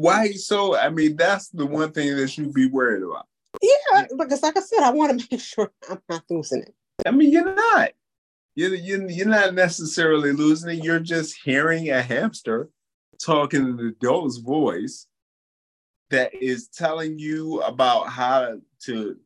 Why 0.00 0.30
so? 0.32 0.78
I 0.78 0.88
mean, 0.88 1.14
that's 1.16 1.48
the 1.48 1.66
one 1.66 1.92
thing 1.92 2.16
that 2.16 2.38
you'd 2.38 2.54
be 2.54 2.66
worried 2.66 3.02
about. 3.02 3.26
Yeah, 3.60 4.06
because 4.16 4.42
like 4.42 4.56
I 4.56 4.60
said, 4.60 4.80
I 4.80 4.90
want 4.92 5.20
to 5.20 5.28
make 5.30 5.42
sure 5.42 5.70
I'm 5.90 6.00
not 6.08 6.24
losing 6.30 6.62
it. 6.62 6.74
I 7.04 7.10
mean, 7.10 7.30
you're 7.30 7.54
not. 7.54 7.90
You're, 8.54 8.74
you're, 8.74 9.10
you're 9.10 9.28
not 9.28 9.52
necessarily 9.52 10.32
losing 10.32 10.70
it. 10.70 10.82
You're 10.82 11.00
just 11.00 11.36
hearing 11.44 11.90
a 11.90 12.00
hamster 12.00 12.70
talking 13.22 13.60
in 13.60 13.76
the 13.76 13.88
adult's 13.88 14.38
voice 14.38 15.06
that 16.08 16.32
is 16.34 16.68
telling 16.68 17.18
you 17.18 17.60
about 17.60 18.08
how 18.08 18.58
to, 18.84 19.16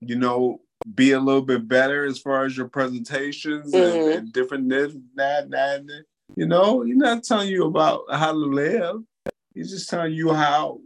you 0.00 0.16
know, 0.16 0.62
be 0.94 1.12
a 1.12 1.20
little 1.20 1.42
bit 1.42 1.68
better 1.68 2.06
as 2.06 2.18
far 2.18 2.46
as 2.46 2.56
your 2.56 2.68
presentations 2.68 3.74
mm-hmm. 3.74 4.00
and, 4.00 4.14
and, 4.14 4.32
different 4.32 4.70
this, 4.70 4.94
that, 5.14 5.50
that, 5.50 5.86
that. 5.86 6.04
You 6.36 6.46
know, 6.46 6.84
you're 6.84 6.96
not 6.96 7.22
telling 7.22 7.48
you 7.48 7.66
about 7.66 8.04
how 8.10 8.32
to 8.32 8.38
live. 8.38 9.02
He's 9.54 9.70
just 9.70 9.88
telling 9.88 10.12
you 10.12 10.32
how 10.32 10.80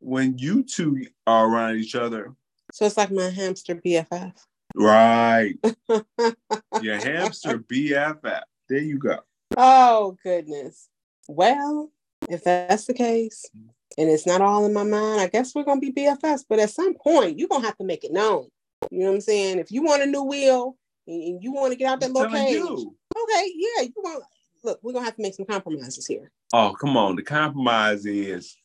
when 0.00 0.38
you 0.38 0.62
two 0.62 1.06
are 1.26 1.48
around 1.48 1.76
each 1.76 1.94
other. 1.94 2.34
So 2.72 2.86
it's 2.86 2.96
like 2.96 3.10
my 3.10 3.30
hamster 3.30 3.74
BFF. 3.74 4.34
Right. 4.74 5.54
Your 6.82 6.96
hamster 6.96 7.58
BFF. 7.58 8.42
There 8.68 8.78
you 8.78 8.98
go. 8.98 9.18
Oh 9.56 10.16
goodness. 10.22 10.88
Well, 11.28 11.90
if 12.28 12.44
that's 12.44 12.86
the 12.86 12.94
case, 12.94 13.44
and 13.96 14.08
it's 14.08 14.26
not 14.26 14.40
all 14.40 14.66
in 14.66 14.72
my 14.74 14.82
mind, 14.82 15.20
I 15.20 15.28
guess 15.28 15.54
we're 15.54 15.64
gonna 15.64 15.80
be 15.80 15.92
BFFs. 15.92 16.44
But 16.48 16.58
at 16.58 16.70
some 16.70 16.94
point, 16.94 17.38
you're 17.38 17.48
gonna 17.48 17.66
have 17.66 17.78
to 17.78 17.84
make 17.84 18.04
it 18.04 18.12
known. 18.12 18.48
You 18.90 19.00
know 19.00 19.06
what 19.06 19.14
I'm 19.14 19.20
saying? 19.20 19.58
If 19.58 19.72
you 19.72 19.82
want 19.82 20.02
a 20.02 20.06
new 20.06 20.22
wheel 20.22 20.76
and 21.06 21.42
you 21.42 21.52
want 21.52 21.72
to 21.72 21.78
get 21.78 21.90
out 21.90 22.00
that 22.00 22.12
little 22.12 22.30
cage, 22.30 22.56
you. 22.56 22.94
okay, 23.16 23.52
yeah, 23.54 23.82
you 23.82 23.92
want. 23.96 24.24
Look, 24.64 24.80
we're 24.82 24.92
gonna 24.92 25.04
have 25.04 25.16
to 25.16 25.22
make 25.22 25.34
some 25.34 25.46
compromises 25.46 26.06
here. 26.06 26.30
Oh, 26.52 26.74
come 26.78 26.96
on. 26.96 27.16
The 27.16 27.22
compromise 27.22 28.06
is, 28.06 28.56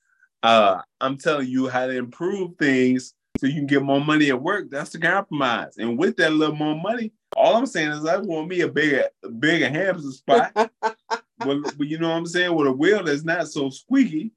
uh, 0.42 0.82
I'm 1.02 1.18
telling 1.18 1.48
you 1.48 1.68
how 1.68 1.88
to 1.88 1.96
improve 1.96 2.58
things 2.58 3.14
so 3.40 3.48
you 3.48 3.56
can 3.56 3.68
get 3.68 3.84
more 3.84 4.04
money 4.04 4.30
at 4.30 4.42
work. 4.42 4.70
That's 4.70 4.92
the 4.92 5.00
compromise. 5.00 5.78
And 5.78 5.98
with 5.98 6.18
that 6.18 6.34
little 6.34 6.56
more 6.56 6.80
money, 6.80 7.12
all 7.36 7.56
I'm 7.56 7.66
saying 7.66 7.92
is 7.92 8.06
I 8.06 8.18
want 8.18 8.48
me 8.48 8.62
a 8.62 8.68
bigger, 8.68 9.06
bigger 9.40 9.70
hamster 9.70 10.12
spot. 10.12 10.52
but, 10.82 10.98
but 11.38 11.88
you 11.88 11.98
know 11.98 12.10
what 12.10 12.18
I'm 12.18 12.26
saying? 12.26 12.54
With 12.54 12.68
a 12.68 12.72
wheel 12.72 13.04
that's 13.04 13.24
not 13.24 13.48
so 13.48 13.70
squeaky, 13.70 14.32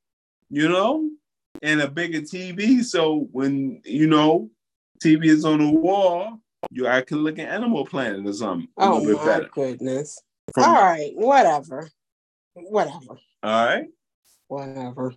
you 0.51 0.69
know, 0.69 1.09
and 1.63 1.81
a 1.81 1.91
bigger 1.91 2.21
TV. 2.21 2.85
So 2.85 3.29
when 3.33 3.81
you 3.85 4.07
know 4.07 4.51
TV 5.03 5.27
is 5.27 5.45
on 5.45 5.59
the 5.59 5.71
wall, 5.71 6.41
you 6.71 6.87
I 6.87 7.03
can 7.03 7.19
look 7.19 7.39
at 7.39 7.49
Animal 7.49 7.85
Planet 7.87 8.27
or 8.27 8.33
something. 8.33 8.69
Oh 8.77 9.05
my 9.05 9.25
better. 9.25 9.49
goodness! 9.53 10.21
From, 10.55 10.65
all 10.65 10.75
right, 10.75 11.13
whatever, 11.15 11.89
whatever. 12.55 13.19
All 13.43 13.67
right, 13.67 13.87
whatever. 14.49 15.15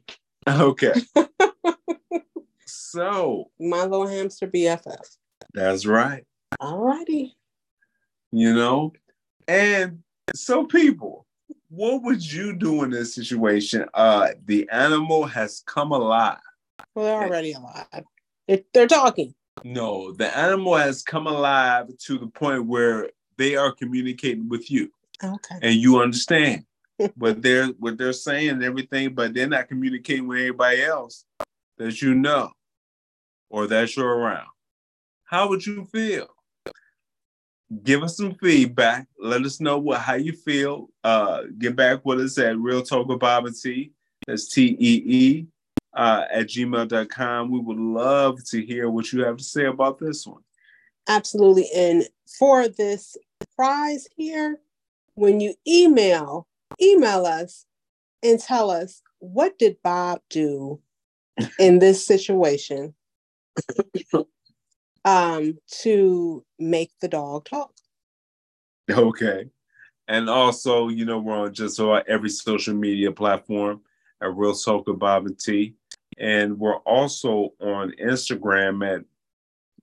Okay. 0.47 0.93
so 2.65 3.51
my 3.59 3.83
little 3.83 4.07
hamster 4.07 4.47
BFF. 4.47 5.17
That's 5.53 5.85
right. 5.85 6.25
All 6.59 6.79
righty. 6.79 7.35
You 8.31 8.53
know, 8.53 8.93
and 9.47 10.03
so 10.35 10.65
people, 10.65 11.25
what 11.69 12.03
would 12.03 12.31
you 12.31 12.55
do 12.55 12.83
in 12.83 12.91
this 12.91 13.15
situation? 13.15 13.85
Uh, 13.93 14.29
the 14.45 14.67
animal 14.71 15.25
has 15.25 15.63
come 15.65 15.91
alive. 15.91 16.37
Well, 16.95 17.05
they're 17.05 17.27
already 17.27 17.53
alive. 17.53 18.03
They're, 18.47 18.61
they're 18.73 18.87
talking. 18.87 19.33
No, 19.63 20.13
the 20.13 20.35
animal 20.37 20.75
has 20.75 21.03
come 21.03 21.27
alive 21.27 21.89
to 22.05 22.17
the 22.17 22.27
point 22.27 22.65
where 22.65 23.09
they 23.37 23.55
are 23.55 23.71
communicating 23.71 24.49
with 24.49 24.69
you. 24.71 24.91
Okay. 25.23 25.55
And 25.61 25.75
you 25.75 25.99
understand 25.99 26.65
what 27.15 27.41
they're 27.41 27.67
what 27.79 27.97
they're 27.97 28.13
saying 28.13 28.49
and 28.49 28.63
everything, 28.63 29.13
but 29.13 29.33
they're 29.33 29.47
not 29.47 29.67
communicating 29.67 30.27
with 30.27 30.39
anybody 30.39 30.83
else 30.83 31.25
that 31.77 32.01
you 32.01 32.13
know 32.15 32.51
or 33.49 33.67
that 33.67 33.95
you're 33.95 34.17
around. 34.17 34.47
How 35.23 35.47
would 35.49 35.65
you 35.65 35.85
feel? 35.85 36.27
Give 37.83 38.01
us 38.01 38.17
some 38.17 38.35
feedback. 38.35 39.07
Let 39.19 39.43
us 39.43 39.61
know 39.61 39.77
what 39.77 40.01
how 40.01 40.15
you 40.15 40.33
feel. 40.33 40.89
Uh, 41.03 41.43
get 41.57 41.75
back 41.75 42.03
with 42.03 42.19
us 42.19 42.37
at 42.37 42.57
Real 42.57 42.81
Talk 42.81 43.07
with 43.07 43.19
Bob 43.19 43.45
and 43.45 43.55
T. 43.55 43.91
That's 44.27 44.53
T 44.53 44.75
E 44.79 45.03
E 45.05 45.47
uh, 45.93 46.25
at 46.31 46.47
gmail.com. 46.47 47.51
We 47.51 47.59
would 47.59 47.77
love 47.77 48.43
to 48.45 48.65
hear 48.65 48.89
what 48.89 49.11
you 49.11 49.23
have 49.23 49.37
to 49.37 49.43
say 49.43 49.65
about 49.65 49.99
this 49.99 50.25
one. 50.25 50.41
Absolutely. 51.07 51.69
And 51.75 52.07
for 52.37 52.67
this 52.67 53.17
prize 53.55 54.07
here, 54.15 54.59
when 55.19 55.41
you 55.41 55.53
email, 55.67 56.47
email 56.81 57.25
us 57.25 57.65
and 58.23 58.39
tell 58.39 58.71
us 58.71 59.01
what 59.19 59.59
did 59.59 59.75
Bob 59.83 60.21
do 60.29 60.79
in 61.59 61.79
this 61.79 62.07
situation 62.07 62.93
um, 65.05 65.57
to 65.81 66.45
make 66.57 66.91
the 67.01 67.09
dog 67.09 67.45
talk. 67.45 67.73
Okay. 68.89 69.49
And 70.07 70.29
also, 70.29 70.87
you 70.87 71.03
know, 71.03 71.19
we're 71.19 71.37
on 71.37 71.53
just 71.53 71.79
about 71.79 72.07
every 72.07 72.29
social 72.29 72.73
media 72.73 73.11
platform 73.11 73.81
at 74.21 74.33
Real 74.33 74.55
Talk 74.55 74.87
with 74.87 74.99
Bob 74.99 75.25
and 75.25 75.37
T. 75.37 75.75
And 76.17 76.57
we're 76.57 76.77
also 76.77 77.53
on 77.59 77.93
Instagram 78.01 78.87
at 78.87 79.03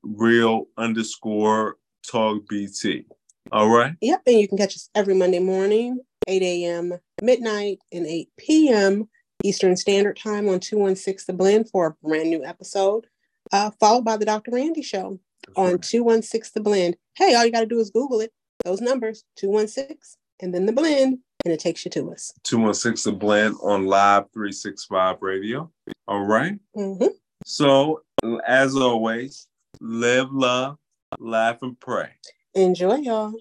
real 0.03 0.66
underscore 0.79 1.77
talk 2.07 2.49
BT. 2.49 3.05
All 3.52 3.68
right. 3.68 3.94
Yep. 4.00 4.22
And 4.26 4.40
you 4.40 4.48
can 4.48 4.59
catch 4.59 4.74
us 4.74 4.88
every 4.94 5.14
Monday 5.14 5.38
morning, 5.38 6.00
8 6.26 6.42
a.m., 6.42 6.94
midnight, 7.22 7.78
and 7.92 8.06
8 8.06 8.28
p.m. 8.38 9.09
Eastern 9.44 9.76
Standard 9.76 10.16
Time 10.16 10.48
on 10.48 10.61
216 10.61 11.24
The 11.26 11.37
Blend 11.37 11.70
for 11.70 11.87
a 11.87 12.06
brand 12.06 12.30
new 12.30 12.44
episode, 12.44 13.06
uh, 13.52 13.70
followed 13.78 14.04
by 14.04 14.16
the 14.16 14.24
Dr. 14.24 14.50
Randy 14.52 14.82
Show 14.82 15.20
on 15.56 15.72
right. 15.72 15.82
216 15.82 16.52
The 16.54 16.61
Blend. 16.61 16.96
Hey, 17.14 17.35
all 17.35 17.44
you 17.44 17.52
got 17.52 17.61
to 17.61 17.66
do 17.66 17.78
is 17.78 17.90
Google 17.90 18.20
it, 18.20 18.32
those 18.64 18.80
numbers, 18.80 19.24
216, 19.37 19.98
and 20.40 20.54
then 20.54 20.66
The 20.66 20.72
Blend, 20.72 21.18
and 21.44 21.54
it 21.54 21.61
takes 21.61 21.85
you 21.85 21.90
to 21.92 22.12
us. 22.12 22.32
216 22.44 23.12
The 23.12 23.18
Blend 23.18 23.56
on 23.62 23.87
Live 23.87 24.24
365 24.32 25.16
Radio. 25.20 25.70
All 26.09 26.24
right? 26.24 26.59
mm-hmm. 26.76 27.06
So, 27.44 28.02
as 28.46 28.74
always, 28.74 29.46
live, 29.80 30.32
love, 30.32 30.78
laugh, 31.20 31.59
and 31.62 31.78
pray. 31.78 32.11
Enjoy, 32.57 32.97
y'all. 32.97 33.35